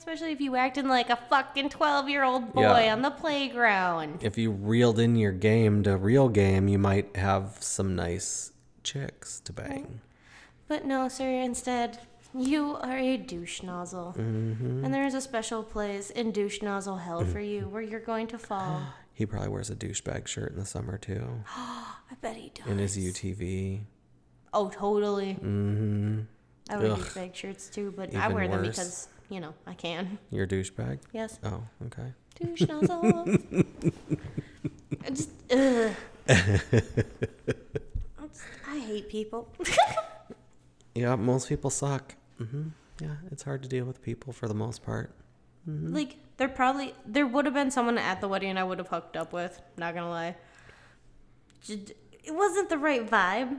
Especially 0.00 0.32
if 0.32 0.40
you 0.40 0.56
acting 0.56 0.88
like 0.88 1.10
a 1.10 1.16
fucking 1.16 1.68
twelve 1.68 2.08
year 2.08 2.24
old 2.24 2.54
boy 2.54 2.62
Yeah. 2.84 2.92
on 2.94 3.02
the 3.02 3.10
playground. 3.10 4.24
If 4.24 4.38
you 4.38 4.50
reeled 4.50 4.98
in 4.98 5.14
your 5.14 5.30
game 5.32 5.82
to 5.82 5.96
real 5.98 6.30
game, 6.30 6.68
you 6.68 6.78
might 6.78 7.14
have 7.16 7.58
some 7.60 7.94
nice 7.94 8.52
chicks 8.82 9.40
to 9.40 9.52
bang. 9.52 10.00
But 10.68 10.86
no, 10.86 11.08
sir. 11.08 11.28
Instead, 11.28 11.98
You 12.32 12.76
are 12.76 12.96
a 12.96 13.16
douche 13.18 13.62
nozzle. 13.62 14.14
Mm-hmm. 14.16 14.84
And 14.84 14.94
there 14.94 15.04
is 15.04 15.14
a 15.14 15.20
special 15.20 15.62
place 15.64 16.10
in 16.10 16.30
douche 16.30 16.62
nozzle 16.62 16.96
hell 16.96 17.24
for 17.24 17.40
you 17.40 17.62
where 17.68 17.82
you're 17.82 18.00
going 18.12 18.26
to 18.28 18.38
fall. 18.38 18.82
He 19.12 19.26
probably 19.26 19.50
wears 19.50 19.68
a 19.68 19.76
douchebag 19.76 20.26
shirt 20.28 20.52
in 20.52 20.58
the 20.58 20.64
summer 20.64 20.96
too, 20.96 21.22
I 21.54 22.14
bet 22.22 22.36
he 22.36 22.50
does. 22.54 22.66
in 22.68 22.78
his 22.78 22.96
UTV. 22.96 23.80
Oh, 24.54 24.70
totally. 24.70 25.34
Mm-hmm. 25.34 26.20
I 26.70 26.76
wear 26.78 26.88
douchebag 26.96 27.34
shirts 27.34 27.68
too, 27.68 27.92
but 27.94 28.14
I 28.14 28.24
Even 28.24 28.34
wear 28.34 28.48
them 28.48 28.62
because, 28.62 29.08
you 29.30 29.40
know, 29.40 29.54
I 29.66 29.74
can. 29.74 30.18
You're 30.30 30.44
a 30.44 30.48
douchebag. 30.48 30.98
Yes. 31.12 31.38
Oh, 31.42 31.62
okay. 31.86 32.12
Douche 32.38 32.68
nozzle. 32.68 33.26
I 35.04 35.10
just, 35.10 35.30
ugh. 35.50 35.92
I 38.68 38.78
hate 38.78 39.08
people. 39.08 39.48
Yeah, 40.92 41.14
most 41.14 41.48
people 41.48 41.70
suck. 41.70 42.16
hmm 42.38 42.68
Yeah, 43.00 43.14
it's 43.30 43.44
hard 43.44 43.62
to 43.62 43.68
deal 43.68 43.84
with 43.84 44.02
people 44.02 44.32
for 44.32 44.48
the 44.48 44.54
most 44.54 44.82
part. 44.84 45.14
like, 45.66 46.16
there 46.36 46.48
probably, 46.48 46.94
there 47.06 47.28
would 47.28 47.44
have 47.44 47.54
been 47.54 47.70
someone 47.70 47.96
at 47.96 48.20
the 48.20 48.26
wedding 48.26 48.58
I 48.58 48.64
would 48.64 48.78
have 48.78 48.88
hooked 48.88 49.16
up 49.16 49.32
with, 49.32 49.60
not 49.76 49.94
gonna 49.94 50.10
lie. 50.10 50.34
It 51.68 51.94
wasn't 52.34 52.70
the 52.70 52.76
right 52.78 53.08
vibe. 53.08 53.58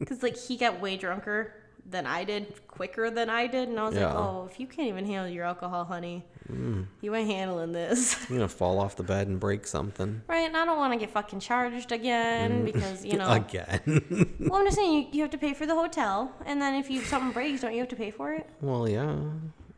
Because, 0.00 0.20
like, 0.22 0.36
he 0.36 0.56
got 0.56 0.80
way 0.80 0.96
drunker 0.96 1.54
than 1.88 2.06
I 2.06 2.24
did, 2.24 2.66
quicker 2.66 3.10
than 3.10 3.28
I 3.28 3.46
did. 3.46 3.68
And 3.68 3.78
I 3.78 3.84
was 3.84 3.94
like, 3.94 4.04
oh, 4.04 4.48
if 4.50 4.58
you 4.58 4.66
can't 4.66 4.88
even 4.88 5.04
handle 5.04 5.28
your 5.28 5.44
alcohol, 5.44 5.84
honey, 5.84 6.24
mm. 6.50 6.86
you 7.00 7.14
ain't 7.14 7.30
handling 7.30 7.72
this. 7.72 8.16
You're 8.28 8.38
gonna 8.38 8.48
fall 8.48 8.78
off 8.78 8.96
the 8.96 9.02
bed 9.02 9.28
and 9.28 9.38
break 9.38 9.66
something 9.66 10.22
Right, 10.28 10.46
and 10.46 10.56
I 10.56 10.64
don't 10.64 10.78
want 10.78 10.92
to 10.92 10.98
get 10.98 11.10
fucking 11.10 11.40
charged 11.40 11.92
again 11.92 12.62
mm. 12.62 12.64
because 12.72 13.04
you 13.04 13.16
know. 13.18 13.30
again. 13.30 13.80
well, 14.40 14.60
I'm 14.60 14.66
just 14.66 14.76
saying 14.76 14.92
you, 14.92 15.06
you 15.12 15.22
have 15.22 15.30
to 15.32 15.38
pay 15.38 15.54
for 15.54 15.66
the 15.66 15.74
hotel, 15.74 16.32
and 16.46 16.60
then 16.60 16.74
if 16.74 16.90
you 16.90 17.00
something 17.02 17.32
breaks, 17.32 17.60
don't 17.60 17.72
you 17.72 17.80
have 17.80 17.88
to 17.88 17.96
pay 17.96 18.10
for 18.10 18.32
it? 18.32 18.48
well, 18.60 18.88
yeah. 18.88 19.16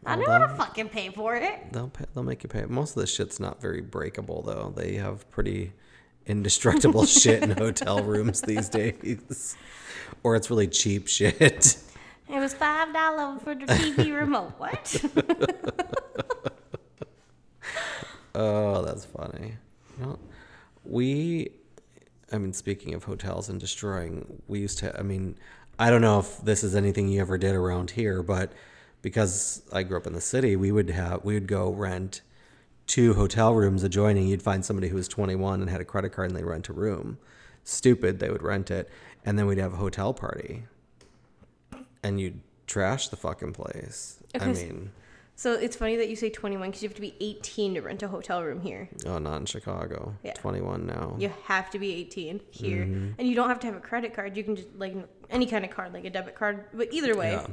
I 0.06 0.16
don't 0.16 0.28
want 0.28 0.50
to 0.50 0.54
fucking 0.56 0.90
pay 0.90 1.08
for 1.08 1.34
it. 1.34 1.72
They'll 1.72 1.88
pay, 1.88 2.04
they'll 2.12 2.24
make 2.24 2.42
you 2.42 2.48
pay. 2.50 2.66
Most 2.66 2.94
of 2.94 3.00
the 3.00 3.06
shit's 3.06 3.40
not 3.40 3.62
very 3.62 3.80
breakable 3.80 4.42
though. 4.42 4.70
They 4.76 4.96
have 4.96 5.28
pretty 5.30 5.72
indestructible 6.26 7.06
shit 7.06 7.42
in 7.42 7.50
hotel 7.52 8.02
rooms 8.02 8.42
these 8.42 8.68
days, 8.68 9.56
or 10.22 10.36
it's 10.36 10.50
really 10.50 10.68
cheap 10.68 11.08
shit. 11.08 11.78
It 12.28 12.38
was 12.38 12.54
five 12.54 12.92
dollar 12.92 13.38
for 13.38 13.54
the 13.54 13.66
TV 13.66 14.16
remote. 14.20 14.52
What? 14.58 15.04
Oh, 18.34 18.82
that's 18.82 19.04
funny. 19.04 19.54
Well, 20.00 20.18
we, 20.84 21.50
I 22.32 22.38
mean, 22.38 22.52
speaking 22.52 22.94
of 22.94 23.04
hotels 23.04 23.48
and 23.48 23.60
destroying, 23.60 24.42
we 24.48 24.58
used 24.58 24.78
to, 24.78 24.98
I 24.98 25.02
mean, 25.02 25.36
I 25.78 25.88
don't 25.90 26.00
know 26.00 26.18
if 26.18 26.38
this 26.38 26.64
is 26.64 26.74
anything 26.74 27.08
you 27.08 27.20
ever 27.20 27.38
did 27.38 27.54
around 27.54 27.92
here, 27.92 28.22
but 28.22 28.52
because 29.02 29.62
I 29.72 29.84
grew 29.84 29.98
up 29.98 30.06
in 30.06 30.14
the 30.14 30.20
city, 30.20 30.56
we 30.56 30.72
would 30.72 30.90
have, 30.90 31.24
we 31.24 31.34
would 31.34 31.46
go 31.46 31.70
rent 31.70 32.22
two 32.86 33.14
hotel 33.14 33.54
rooms 33.54 33.84
adjoining. 33.84 34.26
You'd 34.26 34.42
find 34.42 34.64
somebody 34.64 34.88
who 34.88 34.96
was 34.96 35.08
21 35.08 35.60
and 35.60 35.70
had 35.70 35.80
a 35.80 35.84
credit 35.84 36.10
card 36.10 36.30
and 36.30 36.38
they 36.38 36.44
rent 36.44 36.68
a 36.68 36.72
room. 36.72 37.18
Stupid, 37.62 38.18
they 38.18 38.30
would 38.30 38.42
rent 38.42 38.70
it. 38.70 38.88
And 39.24 39.38
then 39.38 39.46
we'd 39.46 39.58
have 39.58 39.74
a 39.74 39.76
hotel 39.76 40.12
party. 40.12 40.64
And 42.04 42.20
you'd 42.20 42.40
trash 42.66 43.08
the 43.08 43.16
fucking 43.16 43.52
place. 43.54 44.18
I 44.34 44.38
Okay, 44.38 44.50
s- 44.50 44.62
mean, 44.62 44.90
so 45.36 45.54
it's 45.54 45.74
funny 45.74 45.96
that 45.96 46.08
you 46.08 46.14
say 46.16 46.30
21 46.30 46.68
because 46.68 46.82
you 46.82 46.88
have 46.88 46.94
to 46.96 47.00
be 47.00 47.14
18 47.20 47.74
to 47.74 47.80
rent 47.80 48.02
a 48.04 48.08
hotel 48.08 48.42
room 48.44 48.60
here. 48.60 48.88
oh, 49.06 49.18
not 49.18 49.38
in 49.40 49.46
Chicago. 49.46 50.14
Yeah. 50.22 50.34
21 50.34 50.86
now. 50.86 51.16
You 51.18 51.32
have 51.46 51.70
to 51.70 51.78
be 51.80 51.92
18 51.94 52.40
here, 52.50 52.84
Mm-hmm. 52.84 53.10
and 53.18 53.26
you 53.28 53.34
don't 53.34 53.48
have 53.48 53.58
to 53.60 53.66
have 53.66 53.74
a 53.76 53.80
credit 53.80 54.14
card. 54.14 54.36
You 54.36 54.44
can 54.44 54.54
just 54.56 54.68
like 54.76 54.94
any 55.30 55.46
kind 55.46 55.64
of 55.64 55.70
card, 55.72 55.92
like 55.92 56.04
a 56.04 56.10
debit 56.10 56.36
card. 56.36 56.66
But 56.72 56.92
either 56.92 57.16
way, 57.16 57.32
Yeah. 57.32 57.46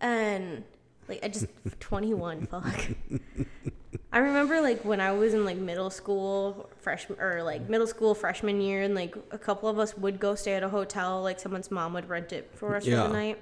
and 0.00 0.64
like 1.08 1.20
I 1.24 1.28
just 1.28 1.46
21 1.80 2.46
fuck 2.46 2.88
I 4.10 4.18
remember 4.18 4.60
like 4.60 4.84
when 4.84 5.00
I 5.00 5.12
was 5.12 5.34
in 5.34 5.44
like 5.44 5.58
middle 5.58 5.90
school 5.90 6.70
freshman 6.80 7.20
or 7.20 7.42
like 7.42 7.68
middle 7.68 7.86
school 7.86 8.14
freshman 8.14 8.60
year 8.60 8.82
and 8.82 8.94
like 8.94 9.14
a 9.30 9.38
couple 9.38 9.68
of 9.68 9.78
us 9.78 9.96
would 9.98 10.18
go 10.18 10.34
stay 10.34 10.54
at 10.54 10.62
a 10.62 10.68
hotel 10.68 11.22
like 11.22 11.38
someone's 11.38 11.70
mom 11.70 11.92
would 11.92 12.08
rent 12.08 12.32
it 12.32 12.50
for 12.54 12.76
us 12.76 12.84
for 12.84 12.90
the 12.90 13.08
night. 13.08 13.38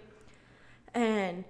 And 0.92 1.44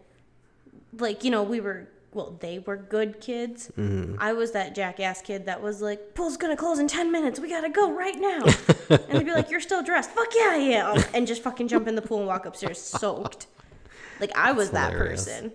like 0.98 1.24
you 1.24 1.30
know 1.30 1.42
we 1.42 1.60
were 1.60 1.88
well 2.12 2.36
they 2.40 2.58
were 2.58 2.76
good 2.76 3.20
kids. 3.22 3.70
Mm-hmm. 3.78 4.16
I 4.18 4.34
was 4.34 4.52
that 4.52 4.74
jackass 4.74 5.22
kid 5.22 5.46
that 5.46 5.62
was 5.62 5.80
like 5.80 6.14
pool's 6.14 6.36
gonna 6.36 6.56
close 6.56 6.78
in 6.78 6.86
10 6.86 7.10
minutes. 7.10 7.40
We 7.40 7.48
gotta 7.48 7.70
go 7.70 7.92
right 7.92 8.16
now. 8.16 8.44
And 8.88 9.18
they'd 9.18 9.24
be 9.24 9.32
like 9.32 9.50
you're 9.50 9.60
still 9.60 9.82
dressed. 9.82 10.10
Fuck 10.10 10.28
yeah 10.36 10.50
I 10.50 10.56
am. 10.56 11.02
And 11.12 11.26
just 11.26 11.42
fucking 11.42 11.66
jump 11.66 11.88
in 11.88 11.96
the 11.96 12.02
pool 12.02 12.18
and 12.18 12.26
walk 12.28 12.46
upstairs 12.46 12.80
soaked. 12.80 13.48
Like 14.20 14.30
I 14.36 14.52
was 14.52 14.70
that 14.70 14.92
hilarious. 14.92 15.24
person 15.24 15.52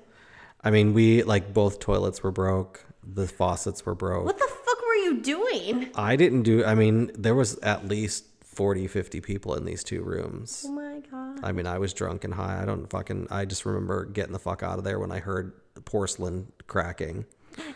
I 0.63 0.71
mean, 0.71 0.93
we 0.93 1.23
like 1.23 1.53
both 1.53 1.79
toilets 1.79 2.23
were 2.23 2.31
broke. 2.31 2.85
The 3.03 3.27
faucets 3.27 3.85
were 3.85 3.95
broke. 3.95 4.25
What 4.25 4.37
the 4.37 4.47
fuck 4.47 4.81
were 4.81 4.95
you 4.95 5.21
doing? 5.21 5.89
I 5.95 6.15
didn't 6.15 6.43
do, 6.43 6.63
I 6.63 6.75
mean, 6.75 7.11
there 7.17 7.35
was 7.35 7.57
at 7.59 7.87
least 7.87 8.25
40, 8.43 8.87
50 8.87 9.21
people 9.21 9.55
in 9.55 9.65
these 9.65 9.83
two 9.83 10.03
rooms. 10.03 10.65
Oh 10.67 10.71
my 10.71 11.01
god. 11.09 11.39
I 11.43 11.51
mean, 11.51 11.65
I 11.65 11.79
was 11.79 11.93
drunk 11.93 12.23
and 12.23 12.33
high. 12.33 12.61
I 12.61 12.65
don't 12.65 12.87
fucking, 12.89 13.27
I 13.31 13.45
just 13.45 13.65
remember 13.65 14.05
getting 14.05 14.33
the 14.33 14.39
fuck 14.39 14.61
out 14.61 14.77
of 14.77 14.83
there 14.83 14.99
when 14.99 15.11
I 15.11 15.19
heard 15.19 15.53
the 15.73 15.81
porcelain 15.81 16.51
cracking. 16.67 17.25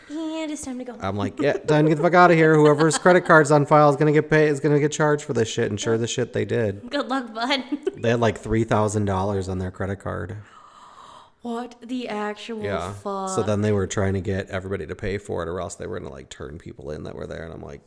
And 0.08 0.50
it's 0.50 0.62
time 0.62 0.78
to 0.78 0.84
go. 0.84 0.96
I'm 1.00 1.16
like, 1.16 1.40
yeah, 1.40 1.54
time 1.54 1.84
to 1.84 1.90
get 1.90 1.96
the 1.96 2.02
fuck 2.02 2.14
out 2.14 2.30
of 2.30 2.36
here. 2.36 2.54
Whoever's 2.54 2.98
credit 2.98 3.26
card's 3.26 3.50
on 3.50 3.66
file 3.66 3.90
is 3.90 3.96
going 3.96 4.12
to 4.12 4.18
get 4.18 4.30
paid, 4.30 4.48
is 4.48 4.60
going 4.60 4.74
to 4.74 4.80
get 4.80 4.92
charged 4.92 5.24
for 5.24 5.32
this 5.32 5.48
shit. 5.48 5.70
And 5.70 5.78
sure, 5.78 5.98
the 5.98 6.06
shit 6.06 6.32
they 6.32 6.44
did. 6.44 6.88
Good 6.88 7.08
luck, 7.08 7.34
bud. 7.34 7.64
They 7.96 8.10
had 8.10 8.20
like 8.20 8.40
$3,000 8.40 9.48
on 9.48 9.58
their 9.58 9.70
credit 9.70 9.96
card. 9.96 10.36
What 11.46 11.76
the 11.80 12.08
actual 12.08 12.62
Yeah. 12.62 12.92
fuck? 12.92 13.30
So 13.30 13.42
then 13.42 13.60
they 13.62 13.72
were 13.72 13.86
trying 13.86 14.14
to 14.14 14.20
get 14.20 14.48
everybody 14.50 14.86
to 14.86 14.96
pay 14.96 15.16
for 15.18 15.42
it, 15.42 15.48
or 15.48 15.60
else 15.60 15.74
they 15.76 15.86
were 15.86 15.98
gonna 16.00 16.10
like 16.12 16.28
turn 16.28 16.58
people 16.58 16.90
in 16.90 17.04
that 17.04 17.14
were 17.14 17.26
there. 17.26 17.44
And 17.44 17.52
I'm 17.52 17.62
like, 17.62 17.82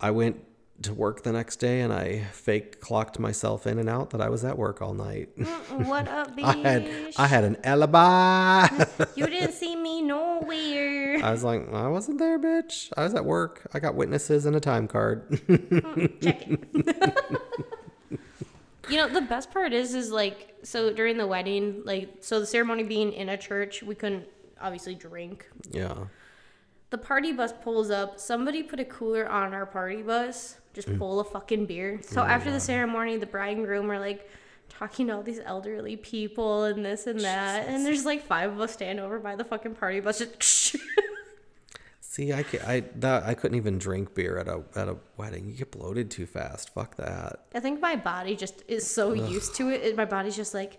I 0.00 0.10
went 0.10 0.44
to 0.82 0.92
work 0.92 1.22
the 1.22 1.30
next 1.32 1.56
day 1.60 1.80
and 1.80 1.92
I 1.92 2.24
fake 2.32 2.80
clocked 2.80 3.18
myself 3.20 3.64
in 3.66 3.78
and 3.78 3.88
out 3.88 4.10
that 4.10 4.20
I 4.20 4.28
was 4.28 4.44
at 4.44 4.58
work 4.58 4.82
all 4.82 4.92
night. 4.92 5.28
Mm, 5.38 5.86
what 5.86 6.08
up, 6.08 6.36
bitch? 6.36 6.44
I 6.44 6.56
had 6.68 7.12
I 7.16 7.26
had 7.26 7.44
an 7.44 7.56
alibi. 7.64 8.66
you 9.16 9.26
didn't 9.26 9.52
see 9.52 9.74
me 9.76 10.02
nowhere. 10.02 11.24
I 11.24 11.30
was 11.30 11.44
like, 11.44 11.72
I 11.72 11.88
wasn't 11.88 12.18
there, 12.18 12.38
bitch. 12.38 12.92
I 12.96 13.04
was 13.04 13.14
at 13.14 13.24
work. 13.24 13.66
I 13.72 13.78
got 13.78 13.94
witnesses 13.94 14.44
and 14.46 14.56
a 14.56 14.60
time 14.60 14.88
card. 14.88 15.30
Mm, 15.30 16.20
check 16.20 16.42
it. 16.48 17.38
you 18.88 18.96
know, 18.96 19.08
the 19.08 19.20
best 19.20 19.50
part 19.50 19.72
is, 19.72 19.94
is 19.94 20.10
like, 20.10 20.54
so 20.62 20.92
during 20.92 21.16
the 21.18 21.26
wedding, 21.26 21.82
like, 21.84 22.16
so 22.20 22.40
the 22.40 22.46
ceremony 22.46 22.82
being 22.82 23.12
in 23.12 23.28
a 23.28 23.36
church, 23.36 23.82
we 23.82 23.94
couldn't 23.94 24.26
obviously 24.60 24.94
drink. 24.94 25.48
yeah. 25.70 25.94
The 26.90 26.98
party 26.98 27.32
bus 27.32 27.52
pulls 27.52 27.90
up. 27.90 28.20
Somebody 28.20 28.62
put 28.62 28.78
a 28.78 28.84
cooler 28.84 29.28
on 29.28 29.52
our 29.52 29.66
party 29.66 30.00
bus, 30.02 30.58
just 30.74 30.88
full 30.90 31.18
of 31.18 31.28
fucking 31.28 31.66
beer. 31.66 31.98
So 32.02 32.22
after 32.22 32.52
the 32.52 32.60
ceremony, 32.60 33.16
the 33.16 33.26
bride 33.26 33.56
and 33.56 33.66
groom 33.66 33.90
are 33.90 33.98
like 33.98 34.30
talking 34.68 35.08
to 35.08 35.14
all 35.16 35.22
these 35.22 35.40
elderly 35.44 35.96
people 35.96 36.64
and 36.64 36.84
this 36.84 37.08
and 37.08 37.18
that. 37.20 37.66
And 37.66 37.84
there's 37.84 38.04
like 38.04 38.22
five 38.24 38.52
of 38.52 38.60
us 38.60 38.74
stand 38.74 39.00
over 39.00 39.18
by 39.18 39.34
the 39.34 39.42
fucking 39.42 39.74
party 39.74 39.98
bus. 39.98 40.18
Just 40.18 40.76
See, 42.14 42.32
I, 42.32 42.44
ca- 42.44 42.64
I 42.64 42.84
that 43.00 43.24
I 43.24 43.34
couldn't 43.34 43.56
even 43.56 43.76
drink 43.78 44.14
beer 44.14 44.38
at 44.38 44.46
a 44.46 44.62
at 44.76 44.86
a 44.88 44.96
wedding. 45.16 45.48
You 45.48 45.54
get 45.56 45.72
bloated 45.72 46.12
too 46.12 46.26
fast. 46.26 46.72
Fuck 46.72 46.94
that. 46.96 47.46
I 47.52 47.58
think 47.58 47.80
my 47.80 47.96
body 47.96 48.36
just 48.36 48.62
is 48.68 48.88
so 48.88 49.12
used 49.14 49.56
to 49.56 49.68
it. 49.68 49.82
it. 49.82 49.96
My 49.96 50.04
body's 50.04 50.36
just 50.36 50.54
like, 50.54 50.78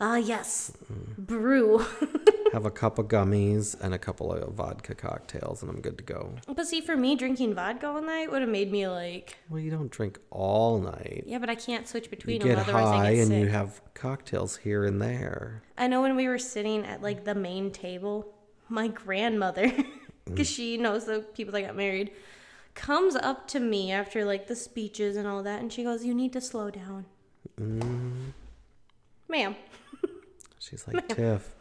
ah, 0.00 0.16
yes, 0.16 0.72
brew. 1.18 1.84
Have 2.54 2.64
a 2.64 2.70
cup 2.70 2.98
of 2.98 3.08
gummies 3.08 3.78
and 3.78 3.92
a 3.92 3.98
couple 3.98 4.32
of 4.32 4.54
vodka 4.54 4.94
cocktails, 4.94 5.60
and 5.60 5.70
I'm 5.70 5.82
good 5.82 5.98
to 5.98 6.04
go. 6.04 6.32
but 6.46 6.66
see, 6.66 6.80
for 6.80 6.96
me, 6.96 7.14
drinking 7.14 7.52
vodka 7.54 7.86
all 7.88 8.00
night 8.00 8.30
would 8.30 8.40
have 8.40 8.50
made 8.50 8.70
me 8.72 8.86
like, 8.88 9.36
Well, 9.50 9.60
you 9.60 9.70
don't 9.72 9.90
drink 9.90 10.18
all 10.30 10.78
night. 10.78 11.24
yeah, 11.26 11.38
but 11.38 11.50
I 11.50 11.56
can't 11.56 11.86
switch 11.86 12.04
You 12.04 12.10
between 12.10 12.40
get 12.40 12.50
them. 12.56 12.60
Otherwise, 12.60 12.84
high 12.84 13.06
I 13.08 13.14
get 13.16 13.20
and 13.22 13.28
sick. 13.28 13.42
you 13.42 13.48
have 13.48 13.82
cocktails 13.92 14.56
here 14.56 14.84
and 14.84 15.02
there. 15.02 15.62
I 15.76 15.88
know 15.88 16.00
when 16.00 16.14
we 16.16 16.26
were 16.28 16.38
sitting 16.38 16.86
at 16.86 17.02
like 17.02 17.24
the 17.24 17.34
main 17.34 17.70
table, 17.72 18.32
my 18.68 18.86
grandmother, 18.88 19.70
Mm. 20.26 20.30
because 20.32 20.48
she 20.50 20.76
knows 20.76 21.04
the 21.04 21.20
people 21.34 21.52
that 21.52 21.62
got 21.62 21.76
married, 21.76 22.10
comes 22.74 23.14
up 23.14 23.46
to 23.48 23.60
me 23.60 23.92
after 23.92 24.24
like 24.24 24.46
the 24.46 24.56
speeches 24.56 25.16
and 25.16 25.26
all 25.28 25.42
that, 25.42 25.60
and 25.60 25.72
she 25.72 25.84
goes, 25.84 26.04
"You 26.04 26.14
need 26.14 26.32
to 26.32 26.40
slow 26.40 26.70
down, 26.70 27.04
mm. 27.60 28.32
ma'am." 29.28 29.54
She's 30.58 30.86
like, 30.88 31.08
Tiff, 31.08 31.54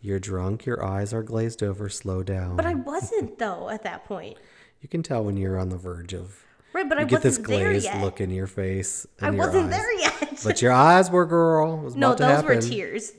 you're 0.00 0.18
drunk. 0.18 0.64
Your 0.64 0.82
eyes 0.84 1.12
are 1.12 1.22
glazed 1.22 1.62
over. 1.62 1.88
Slow 1.90 2.22
down. 2.22 2.56
But 2.56 2.64
I 2.66 2.74
wasn't 2.74 3.38
though 3.38 3.68
at 3.68 3.82
that 3.82 4.04
point, 4.06 4.38
you 4.80 4.88
can 4.88 5.02
tell 5.02 5.22
when 5.24 5.36
you're 5.36 5.58
on 5.58 5.68
the 5.68 5.76
verge 5.76 6.14
of. 6.14 6.42
right? 6.72 6.88
But 6.88 6.98
You 6.98 7.04
I 7.04 7.08
get 7.08 7.22
this 7.22 7.38
wasn't 7.38 7.48
there 7.48 7.70
glazed 7.70 7.84
yet. 7.84 8.02
look 8.02 8.20
in 8.20 8.30
your 8.30 8.46
face. 8.46 9.06
I 9.20 9.28
and 9.28 9.36
your 9.36 9.46
wasn't 9.46 9.66
eyes. 9.66 9.70
there 9.70 9.98
yet. 9.98 10.40
But 10.42 10.62
your 10.62 10.72
eyes 10.72 11.10
were, 11.10 11.26
girl. 11.26 11.80
It 11.80 11.84
was 11.84 11.96
no, 11.96 12.12
about 12.12 12.18
to 12.18 12.24
those 12.24 12.44
were 12.44 12.60
tears. 12.62 13.12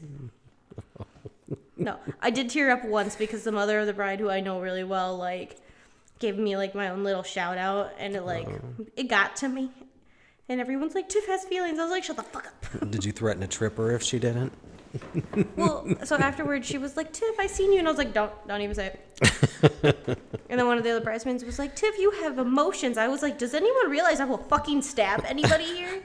No, 1.78 1.98
I 2.22 2.30
did 2.30 2.50
tear 2.50 2.72
up 2.72 2.84
once 2.86 3.16
because 3.16 3.44
the 3.44 3.52
mother 3.52 3.80
of 3.80 3.88
the 3.88 3.94
bride, 3.94 4.20
who 4.20 4.30
I 4.30 4.40
know 4.40 4.60
really 4.60 4.84
well, 4.84 5.16
like 5.18 5.58
gave 6.20 6.38
me 6.38 6.58
like 6.58 6.74
my 6.74 6.90
own 6.90 7.04
little 7.04 7.24
shout 7.24 7.58
out, 7.58 7.92
and 8.00 8.16
it 8.16 8.24
like 8.24 8.48
Oh. 8.48 8.86
it 8.96 9.08
got 9.08 9.36
to 9.38 9.48
me. 9.50 9.72
And 10.50 10.62
everyone's 10.62 10.96
like, 10.96 11.10
Tiff 11.10 11.28
has 11.28 11.44
feelings. 11.44 11.78
I 11.78 11.84
was 11.84 11.92
like, 11.92 12.04
shut 12.06 12.16
the 12.16 12.24
fuck 12.24 12.48
up. 12.48 12.90
Did 12.92 13.04
you 13.04 13.12
threaten 13.12 13.42
to 13.42 13.48
trip 13.48 13.76
her 13.78 13.92
if 13.92 14.02
she 14.02 14.18
didn't? 14.18 14.54
well, 15.58 15.86
so 16.06 16.16
afterwards 16.16 16.66
she 16.66 16.78
was 16.78 16.96
like, 16.96 17.12
Tiff, 17.12 17.38
I 17.38 17.48
seen 17.48 17.74
you. 17.74 17.80
And 17.80 17.88
I 17.88 17.92
was 17.92 17.98
like, 17.98 18.13
don't, 18.13 18.32
don't 18.48 18.62
even 18.62 18.74
say 18.74 18.98
it. 19.22 20.18
and 20.50 20.58
then 20.58 20.66
one 20.66 20.78
of 20.78 20.86
the 20.86 20.92
other 20.92 21.02
bridesmaids 21.04 21.44
was 21.44 21.60
like, 21.60 21.76
Tiff, 21.76 21.98
you 22.00 22.12
have 22.24 22.40
emotions. 22.40 22.98
I 22.98 23.10
was 23.10 23.22
like, 23.22 23.38
does 23.38 23.54
anyone 23.54 23.90
realize 23.92 24.22
I 24.22 24.26
will 24.26 24.38
fucking 24.38 24.82
stab 24.84 25.26
anybody 25.26 25.66
here? 25.66 26.02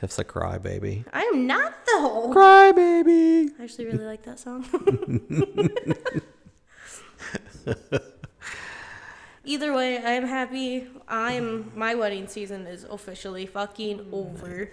Tiff's 0.00 0.18
a 0.18 0.24
crybaby. 0.24 1.04
I 1.12 1.24
am 1.24 1.46
not 1.46 1.74
though. 1.84 2.32
Crybaby. 2.34 3.50
I 3.58 3.64
actually 3.64 3.84
really 3.84 4.06
like 4.06 4.22
that 4.22 4.40
song. 4.40 4.64
Either 9.44 9.74
way, 9.74 9.98
I 9.98 10.12
am 10.12 10.26
happy. 10.26 10.86
I'm 11.06 11.70
my 11.76 11.94
wedding 11.94 12.28
season 12.28 12.66
is 12.66 12.84
officially 12.84 13.44
fucking 13.44 14.06
over. 14.10 14.70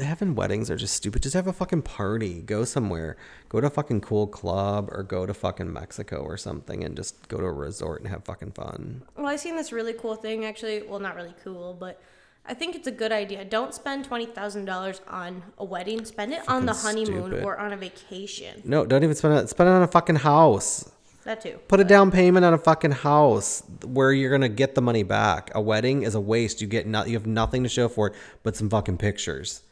Having 0.00 0.36
weddings 0.36 0.70
are 0.70 0.76
just 0.76 0.94
stupid. 0.94 1.24
Just 1.24 1.34
have 1.34 1.48
a 1.48 1.52
fucking 1.52 1.82
party. 1.82 2.40
Go 2.40 2.64
somewhere. 2.64 3.16
Go 3.48 3.60
to 3.60 3.66
a 3.66 3.70
fucking 3.70 4.00
cool 4.00 4.28
club 4.28 4.90
or 4.92 5.02
go 5.02 5.26
to 5.26 5.34
fucking 5.34 5.72
Mexico 5.72 6.22
or 6.22 6.36
something 6.36 6.84
and 6.84 6.96
just 6.96 7.26
go 7.26 7.38
to 7.38 7.46
a 7.46 7.52
resort 7.52 8.00
and 8.00 8.08
have 8.08 8.24
fucking 8.24 8.52
fun. 8.52 9.02
Well, 9.16 9.26
I 9.26 9.34
seen 9.34 9.56
this 9.56 9.72
really 9.72 9.92
cool 9.92 10.14
thing 10.14 10.44
actually. 10.44 10.82
Well, 10.82 11.00
not 11.00 11.16
really 11.16 11.34
cool, 11.42 11.74
but 11.74 12.00
I 12.46 12.54
think 12.54 12.74
it's 12.74 12.86
a 12.88 12.92
good 12.92 13.12
idea. 13.12 13.44
Don't 13.44 13.74
spend 13.74 14.04
twenty 14.04 14.26
thousand 14.26 14.64
dollars 14.64 15.00
on 15.08 15.42
a 15.58 15.64
wedding. 15.64 16.04
Spend 16.04 16.32
it 16.32 16.42
on 16.48 16.66
the 16.66 16.72
honeymoon 16.72 17.30
stupid. 17.30 17.44
or 17.44 17.58
on 17.58 17.72
a 17.72 17.76
vacation. 17.76 18.62
No, 18.64 18.84
don't 18.84 19.04
even 19.04 19.14
spend 19.14 19.34
it. 19.38 19.48
Spend 19.48 19.68
it 19.68 19.72
on 19.72 19.82
a 19.82 19.88
fucking 19.88 20.16
house. 20.16 20.90
That 21.24 21.42
too. 21.42 21.58
Put 21.68 21.80
a 21.80 21.84
down 21.84 22.10
payment 22.10 22.44
on 22.44 22.54
a 22.54 22.58
fucking 22.58 22.92
house 22.92 23.62
where 23.84 24.12
you're 24.12 24.30
gonna 24.30 24.48
get 24.48 24.74
the 24.74 24.82
money 24.82 25.02
back. 25.02 25.50
A 25.54 25.60
wedding 25.60 26.02
is 26.02 26.14
a 26.14 26.20
waste. 26.20 26.60
You 26.60 26.66
get 26.66 26.86
not. 26.86 27.08
You 27.08 27.14
have 27.14 27.26
nothing 27.26 27.62
to 27.62 27.68
show 27.68 27.88
for 27.88 28.08
it 28.08 28.14
but 28.42 28.56
some 28.56 28.70
fucking 28.70 28.96
pictures. 28.96 29.62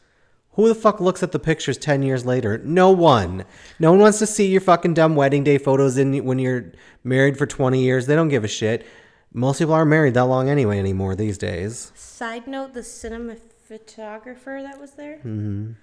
Who 0.53 0.67
the 0.67 0.75
fuck 0.75 0.99
looks 0.99 1.23
at 1.23 1.31
the 1.31 1.39
pictures 1.39 1.77
ten 1.77 2.03
years 2.03 2.25
later? 2.25 2.59
No 2.59 2.91
one. 2.91 3.45
No 3.79 3.91
one 3.91 3.99
wants 3.99 4.19
to 4.19 4.27
see 4.27 4.47
your 4.47 4.61
fucking 4.61 4.93
dumb 4.93 5.15
wedding 5.15 5.43
day 5.43 5.57
photos 5.57 5.97
in 5.97 6.23
when 6.23 6.37
you're 6.37 6.71
married 7.03 7.37
for 7.37 7.45
twenty 7.45 7.81
years. 7.81 8.05
They 8.05 8.15
don't 8.15 8.29
give 8.29 8.43
a 8.43 8.47
shit. 8.47 8.85
Most 9.33 9.59
people 9.59 9.73
aren't 9.73 9.89
married 9.89 10.15
that 10.15 10.25
long 10.25 10.49
anyway 10.49 10.79
anymore 10.79 11.15
these 11.15 11.37
days. 11.37 11.91
Side 11.95 12.47
note: 12.47 12.73
the 12.73 12.83
cinema 12.83 13.35
photographer 13.67 14.59
that 14.63 14.79
was 14.79 14.91
there. 14.91 15.17
Hmm. 15.19 15.73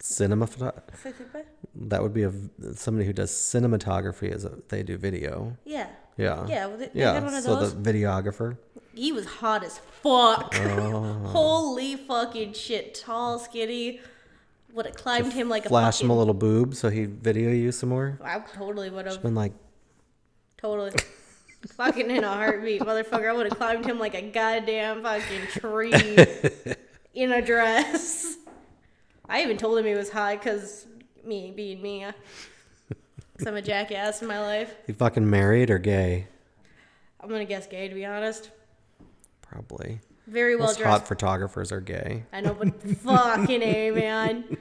Cinema 0.00 0.46
photo- 0.46 0.80
that 1.74 2.02
would 2.02 2.14
be 2.14 2.22
a 2.22 2.32
somebody 2.74 3.04
who 3.06 3.12
does 3.12 3.30
cinematography 3.32 4.30
as 4.32 4.44
a 4.44 4.58
they 4.68 4.82
do 4.82 4.96
video. 4.96 5.56
Yeah. 5.64 5.88
Yeah. 6.16 6.46
Yeah, 6.48 6.66
well, 6.66 6.76
they- 6.78 6.90
yeah. 6.94 7.14
had 7.14 7.24
one 7.24 7.34
of 7.34 7.42
so 7.42 7.56
those. 7.56 7.74
the 7.80 7.92
videographer. 7.92 8.56
He 8.94 9.12
was 9.12 9.26
hot 9.26 9.62
as 9.64 9.78
fuck. 9.78 10.54
Oh. 10.56 11.02
Holy 11.26 11.94
fucking 11.96 12.52
shit. 12.54 12.94
Tall, 12.94 13.38
skinny. 13.38 14.00
Would 14.72 14.86
have 14.86 14.96
climbed 14.96 15.32
him 15.32 15.48
like 15.48 15.66
a 15.66 15.68
flash 15.68 16.00
him 16.00 16.10
a 16.10 16.16
little 16.18 16.34
boob 16.34 16.74
so 16.74 16.90
he 16.90 17.06
video 17.06 17.50
you 17.50 17.72
some 17.72 17.88
more. 17.88 18.18
I 18.22 18.38
totally 18.40 18.90
would 18.90 19.06
have. 19.06 19.22
Been 19.22 19.34
like, 19.34 19.52
Totally. 20.58 20.92
Fucking 21.66 22.10
in 22.10 22.24
a 22.24 22.32
heartbeat, 22.32 22.80
motherfucker. 22.82 23.28
I 23.28 23.32
would 23.32 23.46
have 23.46 23.58
climbed 23.58 23.84
him 23.86 23.98
like 23.98 24.14
a 24.14 24.22
goddamn 24.22 25.02
fucking 25.02 25.46
tree 25.48 25.92
in 27.14 27.32
a 27.32 27.42
dress. 27.42 28.36
I 29.28 29.42
even 29.42 29.56
told 29.56 29.78
him 29.78 29.84
he 29.86 29.94
was 29.94 30.10
hot 30.10 30.38
because 30.40 30.86
me 31.24 31.52
being 31.54 31.82
me. 31.82 32.06
'cause 33.36 33.46
I'm 33.46 33.54
a 33.56 33.62
jackass 33.62 34.20
in 34.22 34.28
my 34.28 34.40
life. 34.40 34.74
you 34.86 34.94
fucking 34.94 35.28
married 35.28 35.70
or 35.70 35.78
gay? 35.78 36.26
I'm 37.20 37.28
gonna 37.28 37.44
guess 37.44 37.66
gay 37.66 37.88
to 37.88 37.94
be 37.94 38.04
honest. 38.04 38.50
Probably. 39.42 40.00
Very 40.26 40.56
well 40.56 40.66
Most 40.66 40.78
dressed. 40.78 40.90
hot 41.00 41.08
photographers 41.08 41.70
are 41.72 41.80
gay. 41.80 42.24
I 42.32 42.40
know, 42.40 42.54
but 42.54 42.82
fucking 42.98 43.62
a 43.62 43.90
man. 43.92 44.56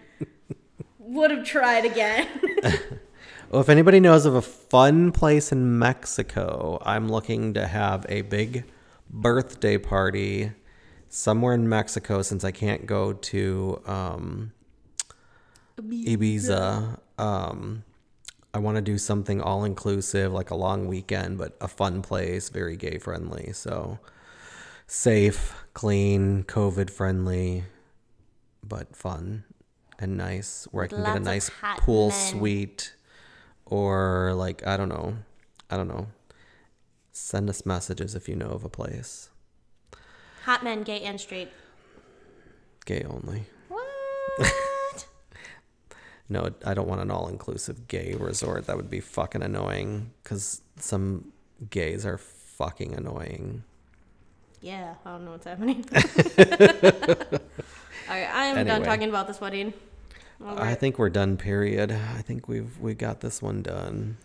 Would 1.00 1.32
have 1.32 1.44
tried 1.46 1.86
again. 1.86 2.28
Well, 3.50 3.62
if 3.62 3.70
anybody 3.70 4.02
knows 4.02 4.26
of 4.26 4.36
a 4.36 4.42
fun 4.42 5.14
place 5.14 5.54
in 5.54 5.80
Mexico, 5.80 6.80
I'm 6.82 7.08
looking 7.08 7.54
to 7.54 7.66
have 7.66 8.06
a 8.10 8.24
big 8.24 8.66
birthday 9.10 9.78
party 9.78 10.52
somewhere 11.08 11.54
in 11.54 11.70
Mexico 11.70 12.22
since 12.24 12.44
I 12.44 12.52
can't 12.52 12.86
go 12.86 13.14
to 13.14 13.82
um, 13.86 14.52
Ibiza. 15.80 17.00
Um, 17.18 17.86
I 18.54 18.60
want 18.60 18.76
to 18.76 18.82
do 18.82 18.98
something 18.98 19.40
all 19.40 19.64
inclusive, 19.64 20.34
like 20.34 20.50
a 20.50 20.56
long 20.56 20.86
weekend, 20.86 21.38
but 21.38 21.56
a 21.62 21.70
fun 21.70 22.02
place, 22.02 22.50
very 22.50 22.76
gay 22.76 22.98
friendly. 22.98 23.54
So 23.54 24.00
safe, 24.88 25.56
clean, 25.74 26.44
COVID 26.44 26.90
friendly, 26.90 27.64
but 28.62 28.94
fun 28.94 29.46
and 30.00 30.18
nice, 30.18 30.68
where 30.72 30.84
I 30.84 30.88
can 30.88 31.02
get 31.02 31.16
a 31.16 31.22
nice 31.22 31.50
pool 31.78 32.10
men. 32.10 32.18
suite 32.18 32.94
or 33.70 34.34
like, 34.36 34.66
I 34.66 34.78
don't 34.78 34.90
know. 34.90 35.18
I 35.70 35.78
don't 35.78 35.88
know. 35.88 36.08
Send 37.12 37.50
us 37.50 37.66
messages 37.66 38.16
if 38.16 38.28
you 38.30 38.36
know 38.36 38.50
of 38.50 38.64
a 38.64 38.70
place. 38.70 39.30
Hot 40.46 40.64
men, 40.64 40.84
gay 40.84 41.02
and 41.02 41.20
straight. 41.20 41.50
Gay 42.86 43.04
only. 43.08 43.44
What? 43.70 43.86
No, 46.30 46.50
I 46.66 46.74
don't 46.74 46.90
want 46.90 47.00
an 47.00 47.10
all 47.10 47.30
inclusive 47.30 47.88
gay 47.88 48.14
resort. 48.14 48.68
That 48.68 48.76
would 48.76 48.90
be 48.90 49.00
fucking 49.00 49.42
annoying 49.42 50.12
because 50.22 50.62
some 50.76 51.32
gays 51.70 52.06
are 52.06 52.18
fucking 52.18 52.94
annoying. 52.94 53.64
yeah, 54.60 54.96
I 55.06 55.12
don't 55.12 55.24
know 55.24 55.32
what's 55.32 55.46
happening. 55.46 55.86
All 58.10 58.16
right, 58.16 58.30
I 58.30 58.46
am 58.48 58.66
done 58.66 58.84
talking 58.84 59.08
about 59.08 59.28
this 59.28 59.40
wedding. 59.40 59.74
All 60.46 60.60
I 60.60 60.76
think 60.76 61.00
we're 61.00 61.10
done, 61.10 61.38
period. 61.38 61.92
I 61.92 62.22
think 62.22 62.48
we've 62.48 62.78
we 62.80 62.94
got 62.94 63.22
this 63.22 63.42
one 63.42 63.62
done. 63.64 64.18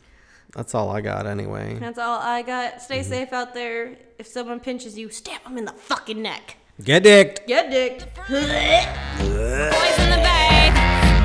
That's 0.55 0.75
all 0.75 0.91
I 0.91 1.01
got 1.01 1.27
anyway. 1.27 1.79
That's 1.81 1.99
all 1.99 2.19
I 2.21 2.43
got. 2.43 2.83
Stay 2.83 3.01
Mm-hmm. 3.01 3.09
safe 3.11 3.33
out 3.33 3.55
there. 3.55 3.97
If 4.19 4.27
someone 4.27 4.61
pinches 4.61 4.99
you, 4.99 5.09
stab 5.11 5.43
them 5.45 5.57
in 5.57 5.65
the 5.65 5.73
fucking 5.73 6.21
neck. 6.21 6.57
Get 6.83 7.03
dicked! 7.05 7.47
Get 7.47 7.71
dicked. 7.71 8.05
Boys 8.17 8.39
in 9.99 10.11
the 10.11 10.21
bag, 10.23 10.73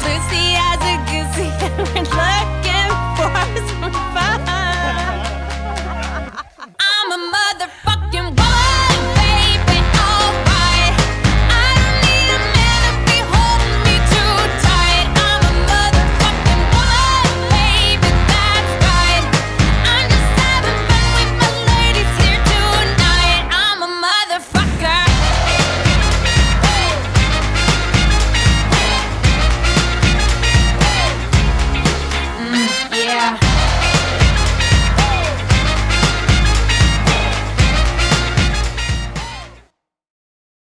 blue 0.01 0.19
sea 0.29 0.55
as 0.57 0.79
a 0.83 0.95
goosey. 1.09 1.49
Look 1.99 2.07